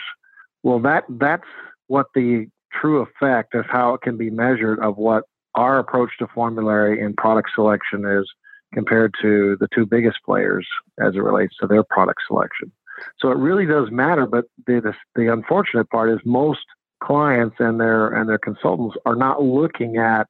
[0.63, 1.45] Well, that that's
[1.89, 5.25] what the true effect of how it can be measured of what
[5.55, 8.29] our approach to formulary and product selection is
[8.75, 10.67] compared to the two biggest players
[11.01, 12.71] as it relates to their product selection.
[13.19, 16.65] So it really does matter, but the, the, the unfortunate part is most
[17.03, 20.27] clients and their and their consultants are not looking at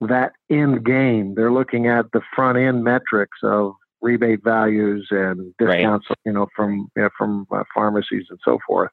[0.00, 1.34] that end game.
[1.34, 6.18] They're looking at the front end metrics of rebate values and discounts, right.
[6.24, 8.90] you know, from you know, from uh, pharmacies and so forth,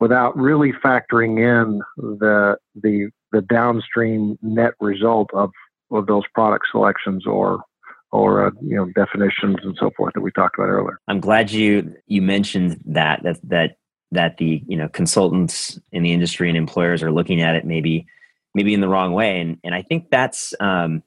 [0.00, 5.50] without really factoring in the the the downstream net result of
[5.90, 7.62] of those product selections or
[8.12, 10.98] or uh, you know definitions and so forth that we talked about earlier.
[11.08, 13.76] I'm glad you you mentioned that that that
[14.12, 18.06] that the you know consultants in the industry and employers are looking at it maybe
[18.56, 19.40] maybe in the wrong way.
[19.40, 21.02] And and I think that's um,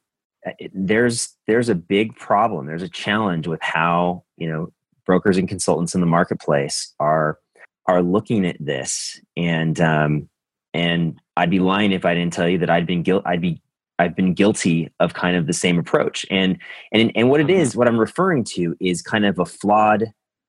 [0.74, 2.68] there's there's a big problem.
[2.68, 4.72] There's a challenge with how you know
[5.06, 7.40] brokers and consultants in the marketplace are
[7.88, 9.20] are looking at this.
[9.36, 10.30] And um,
[10.74, 13.62] and I'd be lying if I didn't tell you that I'd been guilt I'd be
[14.00, 16.26] I've been guilty of kind of the same approach.
[16.32, 16.58] And
[16.92, 17.78] and and what it mm-hmm.
[17.78, 20.06] what I'm referring to is kind of a flawed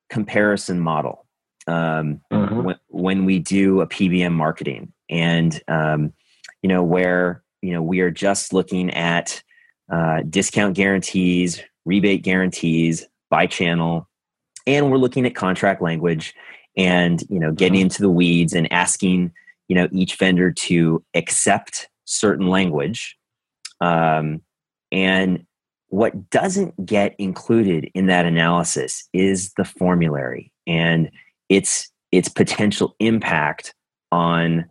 [0.09, 1.27] comparison model.
[1.67, 2.63] Um, mm-hmm.
[2.63, 6.13] when, when we do a PBM marketing, and um,
[6.63, 9.43] you know where you know we are just looking at
[9.93, 14.09] uh, discount guarantees, rebate guarantees by channel,
[14.67, 16.35] and we're looking at contract language,
[16.77, 17.83] and you know getting mm-hmm.
[17.83, 19.33] into the weeds and asking
[19.69, 23.19] you know each vendor to accept certain language
[23.81, 24.41] um,
[24.93, 25.45] and
[25.89, 31.11] what doesn't get included in that analysis is the formulary and
[31.49, 33.75] its its potential impact
[34.13, 34.65] on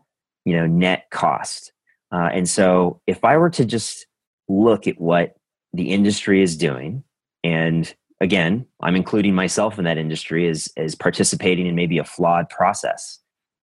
[0.46, 1.74] you know net cost
[2.12, 4.08] uh, and so if i were to just
[4.48, 5.36] look at what
[5.74, 7.04] the industry is doing
[7.44, 12.50] and again i'm including myself in that industry as as participating in maybe a flawed
[12.50, 13.20] process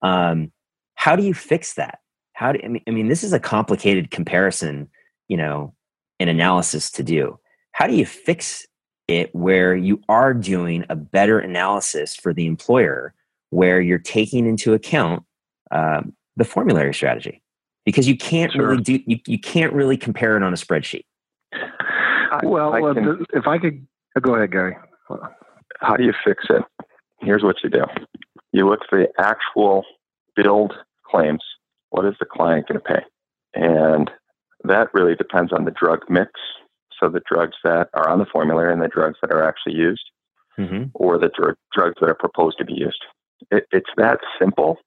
[0.03, 0.51] um,
[0.95, 1.99] how do you fix that?
[2.33, 4.89] How do I mean, I mean this is a complicated comparison,
[5.27, 5.73] you know,
[6.19, 7.39] an analysis to do.
[7.71, 8.65] How do you fix
[9.07, 13.13] it where you are doing a better analysis for the employer
[13.49, 15.23] where you're taking into account
[15.71, 17.41] um, the formulary strategy?
[17.85, 18.69] Because you can't sure.
[18.69, 21.05] really do you, you can't really compare it on a spreadsheet.
[22.43, 24.77] well, I can, if I could uh, go ahead, Gary.
[25.79, 26.63] How do you fix it?
[27.19, 27.83] Here's what you do.
[28.51, 29.83] You look for the actual
[30.35, 30.73] billed
[31.05, 31.43] claims,
[31.89, 33.03] what is the client going to pay?
[33.53, 34.09] And
[34.63, 36.31] that really depends on the drug mix.
[36.99, 40.03] So the drugs that are on the formulary and the drugs that are actually used,
[40.59, 40.83] Mm-hmm.
[40.93, 43.03] or the dr- drugs that are proposed to be used.
[43.49, 44.77] It, it's that simple,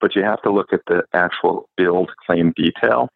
[0.00, 3.08] but you have to look at the actual billed claim detail.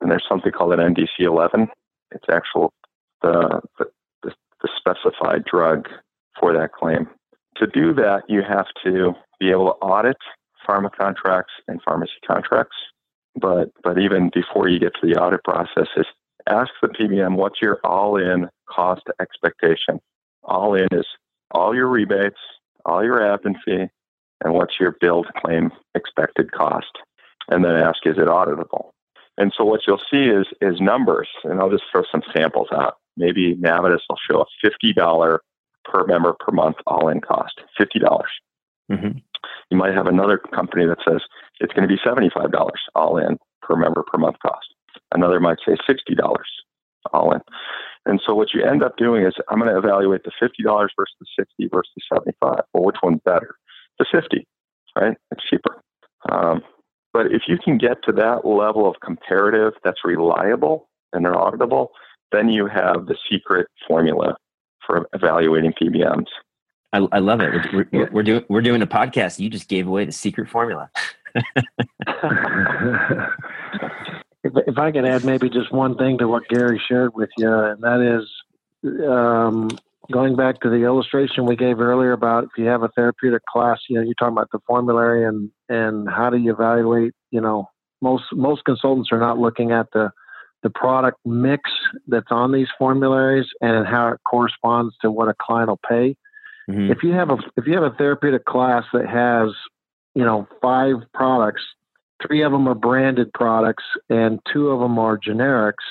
[0.00, 1.66] And there's something called an NDC 11.
[2.12, 2.72] It's actual
[3.20, 3.86] the, the,
[4.22, 5.88] the, the specified drug
[6.38, 7.08] for that claim.
[7.56, 10.18] To do that, you have to be able to audit
[10.68, 12.76] pharma contracts and pharmacy contracts.
[13.36, 16.06] But but even before you get to the audit process, is
[16.48, 20.00] ask the PBM what's your all-in cost expectation.
[20.42, 21.06] All in is
[21.50, 22.38] all your rebates,
[22.84, 23.86] all your admin fee,
[24.44, 26.98] and what's your billed claim expected cost.
[27.48, 28.90] And then ask, is it auditable?
[29.38, 32.96] And so what you'll see is is numbers, and I'll just throw some samples out.
[33.16, 35.42] Maybe Navitus will show a fifty dollar
[35.84, 37.60] per member per month all in cost.
[37.76, 38.30] Fifty dollars.
[38.90, 39.18] Mm-hmm.
[39.70, 41.22] You might have another company that says
[41.60, 44.66] it's going to be seventy five dollars all in per member per month cost.
[45.12, 46.48] Another might say sixty dollars
[47.12, 47.40] all in.
[48.06, 50.92] And so what you end up doing is I'm going to evaluate the fifty dollars
[50.96, 52.62] versus the sixty versus the seventy five.
[52.72, 53.56] Well, which one's better?
[53.98, 54.46] The fifty,
[54.98, 55.16] right?
[55.30, 55.80] It's cheaper.
[56.30, 56.62] Um,
[57.12, 61.88] but if you can get to that level of comparative that's reliable and auditable,
[62.32, 64.36] then you have the secret formula
[64.86, 66.26] for evaluating PBMs.
[66.92, 67.52] I, I love it.
[67.72, 69.38] We're, we're, we're, doing we're doing a podcast.
[69.38, 70.90] You just gave away the secret formula.
[74.44, 77.52] if, if I can add maybe just one thing to what Gary shared with you,
[77.52, 78.28] and that is
[79.08, 79.68] um,
[80.12, 83.80] going back to the illustration we gave earlier about if you have a therapeutic class,
[83.88, 87.12] you know, you're talking about the formulary and and how do you evaluate?
[87.30, 87.68] You know,
[88.00, 90.10] most most consultants are not looking at the
[90.62, 91.70] the product mix
[92.08, 96.16] that's on these formularies and how it corresponds to what a client will pay.
[96.68, 96.90] Mhm.
[96.90, 99.54] If you have a if you have a therapeutic class that has
[100.14, 101.62] you know five products,
[102.26, 105.84] three of them are branded products and two of them are generics,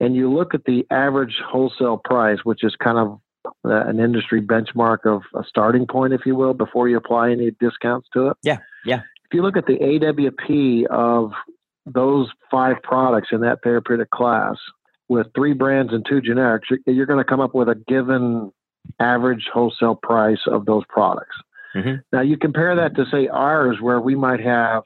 [0.00, 3.20] and you look at the average wholesale price, which is kind of
[3.64, 8.08] an industry benchmark of a starting point, if you will, before you apply any discounts
[8.12, 8.36] to it.
[8.42, 9.02] Yeah, yeah.
[9.24, 11.32] If you look at the AWP of
[11.84, 14.56] those five products in that therapeutic class
[15.08, 18.52] with three brands and two generics, you're going to come up with a given
[19.00, 21.36] average wholesale price of those products.
[21.74, 22.02] Mhm.
[22.12, 24.82] Now you compare that to say ours, where we might have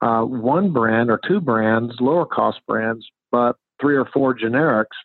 [0.00, 4.96] uh, one brand or two brands, lower cost brands, but three or four generics.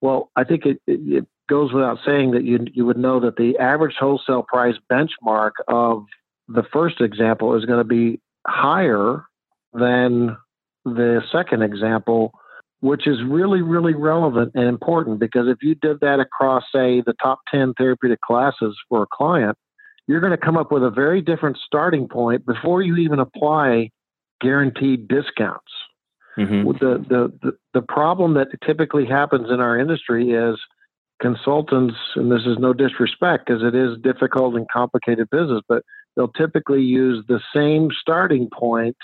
[0.00, 3.36] Well, I think it, it, it goes without saying that you you would know that
[3.36, 6.04] the average wholesale price benchmark of
[6.48, 9.24] the first example is going to be higher
[9.72, 10.36] than
[10.84, 12.32] the second example,
[12.80, 17.14] which is really, really relevant and important because if you did that across, say, the
[17.22, 19.56] top 10 therapeutic classes for a client,
[20.06, 23.90] you're going to come up with a very different starting point before you even apply
[24.40, 25.72] guaranteed discounts.
[26.36, 26.78] Mhm.
[26.80, 30.58] The, the, the, the problem that typically happens in our industry is
[31.22, 35.84] consultants, and this is no disrespect because it is difficult and complicated business, but
[36.16, 38.96] they'll typically use the same starting point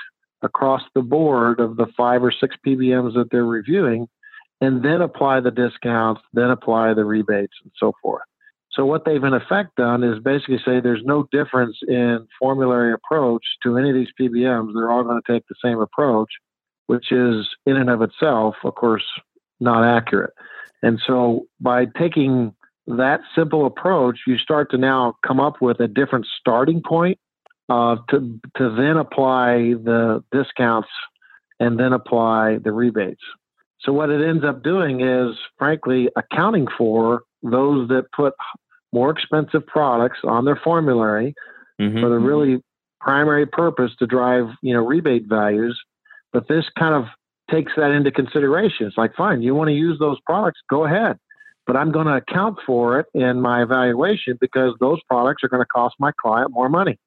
[0.42, 4.08] across the board of the five or six PBMs that they're reviewing,
[4.60, 8.22] and then apply the discounts, then apply the rebates, and so forth.
[8.72, 13.42] So, what they've in effect done is basically say there's no difference in formulary approach
[13.64, 14.72] to any of these PBMs.
[14.74, 16.28] They're all going to take the same approach,
[16.86, 19.04] which is in and of itself, of course,
[19.58, 20.32] not accurate.
[20.82, 22.54] And so, by taking
[22.86, 27.18] that simple approach, you start to now come up with a different starting point
[27.70, 30.88] uh, to to then apply the discounts
[31.60, 33.22] and then apply the rebates.
[33.80, 38.34] So what it ends up doing is, frankly, accounting for those that put
[38.92, 41.34] more expensive products on their formulary
[41.80, 42.00] Mhm.
[42.00, 42.62] for the really
[43.00, 45.80] primary purpose to drive you know rebate values.
[46.32, 47.06] But this kind of
[47.50, 48.86] takes that into consideration.
[48.86, 51.18] It's like, fine, you want to use those products, go ahead.
[51.66, 55.62] But I'm going to account for it in my evaluation because those products are going
[55.62, 56.98] to cost my client more money.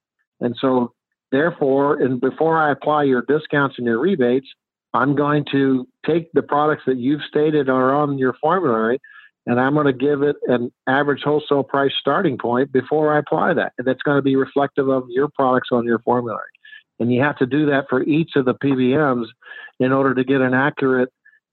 [0.43, 0.93] And so,
[1.31, 4.47] therefore, and before I apply your discounts and your rebates,
[4.93, 8.99] I'm going to take the products that you've stated are on your formulary
[9.45, 13.53] and I'm going to give it an average wholesale price starting point before I apply
[13.55, 13.73] that.
[13.77, 16.49] And that's going to be reflective of your products on your formulary.
[16.99, 19.25] And you have to do that for each of the PBMs
[19.79, 21.09] in order to get an accurate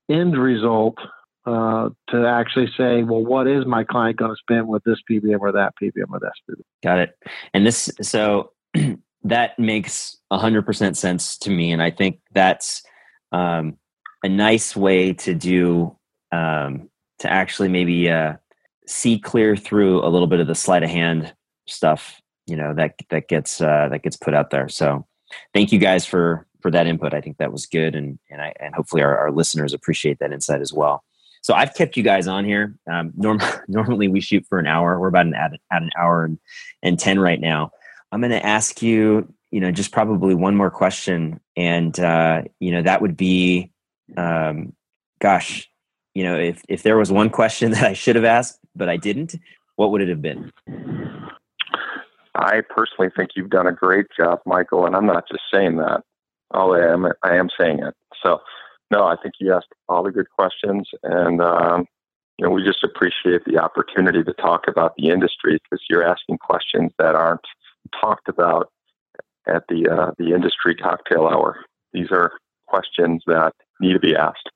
[0.09, 0.99] end result
[1.47, 5.41] uh, to actually say, well, what is my client going to spend with this PBM
[5.41, 6.61] or that PBM or that PBM?
[6.85, 7.17] Got it.
[7.55, 8.53] And this, so
[9.25, 11.73] that makes 100% sense to me.
[11.73, 12.83] And I think that's
[13.33, 13.77] um,
[14.23, 15.97] a nice way to do,
[16.33, 16.89] um,
[17.21, 18.35] to actually maybe uh,
[18.87, 21.35] see clear through a little bit of the sleight of hand
[21.67, 24.69] stuff, you know, that, that gets, uh, that gets put out there.
[24.69, 25.07] So
[25.55, 27.15] thank you guys for, for that input.
[27.15, 27.95] I think that was good.
[27.95, 31.05] And, and I, and hopefully our, our listeners appreciate that insight as well.
[31.43, 32.75] So I've kept you guys on here.
[32.91, 34.99] Um, norm- normally we shoot for an hour.
[34.99, 36.39] We're about an, at, an hour and,
[36.83, 37.71] and 10 right now.
[38.13, 41.41] I'm going to ask you, you know, just probably one more question.
[41.57, 43.73] And, uh, you know, that would be,
[44.17, 44.73] um,
[45.21, 45.69] gosh,
[46.15, 48.97] you know, if, if there was one question that I should have asked, but I
[48.97, 49.37] didn't,
[49.77, 50.53] what would it have been?
[52.35, 56.03] I personally think you've done a great job, Michael, and I'm not just saying that.
[56.53, 57.07] Oh, I am.
[57.23, 57.95] I am saying it.
[58.25, 58.41] So,
[58.91, 61.87] no, I think you asked all the good questions, and um,
[62.39, 66.39] you know, we just appreciate the opportunity to talk about the industry because you're asking
[66.39, 67.45] questions that aren't
[68.01, 68.71] talked about
[69.47, 71.65] at the uh, the industry cocktail hour.
[71.93, 72.33] These are
[72.67, 74.51] questions that need to be asked,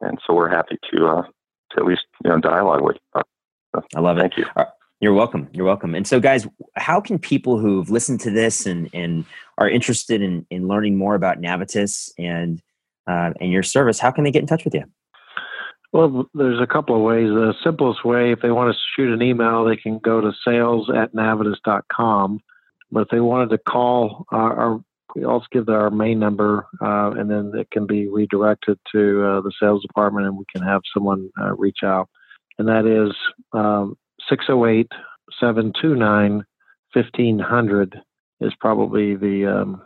[0.00, 2.96] and so we're happy to uh, to at least you know dialogue with.
[3.14, 3.22] You.
[3.94, 4.20] I love it.
[4.20, 4.46] Thank you.
[5.00, 5.48] You're welcome.
[5.52, 5.94] You're welcome.
[5.94, 9.24] And so, guys, how can people who've listened to this and and
[9.58, 12.60] are interested in in learning more about Navitus and
[13.08, 14.84] uh, and your service, how can they get in touch with you?
[15.92, 17.28] Well, there's a couple of ways.
[17.28, 20.90] The simplest way, if they want to shoot an email, they can go to sales
[20.94, 22.40] at navitus.com.
[22.90, 24.80] But if they wanted to call our, our
[25.14, 29.40] we also give our main number, uh, and then it can be redirected to uh,
[29.40, 32.08] the sales department, and we can have someone uh, reach out.
[32.58, 33.16] And that is
[33.52, 33.96] um,
[34.28, 34.88] 608
[35.40, 36.44] 729
[36.94, 38.00] 1500
[38.40, 39.82] is probably the um,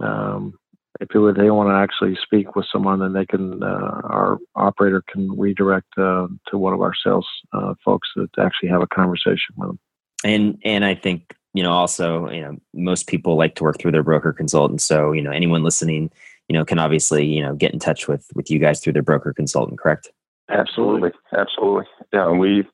[0.00, 0.58] um,
[1.00, 4.38] if it would, they want to actually speak with someone, then they can uh, our
[4.54, 8.86] operator can redirect uh, to one of our sales uh, folks that actually have a
[8.86, 9.78] conversation with them.
[10.24, 13.92] And and I think you know also you know most people like to work through
[13.92, 14.82] their broker consultant.
[14.82, 16.10] So you know anyone listening,
[16.48, 19.02] you know can obviously you know get in touch with with you guys through their
[19.02, 19.78] broker consultant.
[19.78, 20.12] Correct?
[20.50, 21.86] Absolutely, absolutely.
[22.12, 22.68] Yeah, we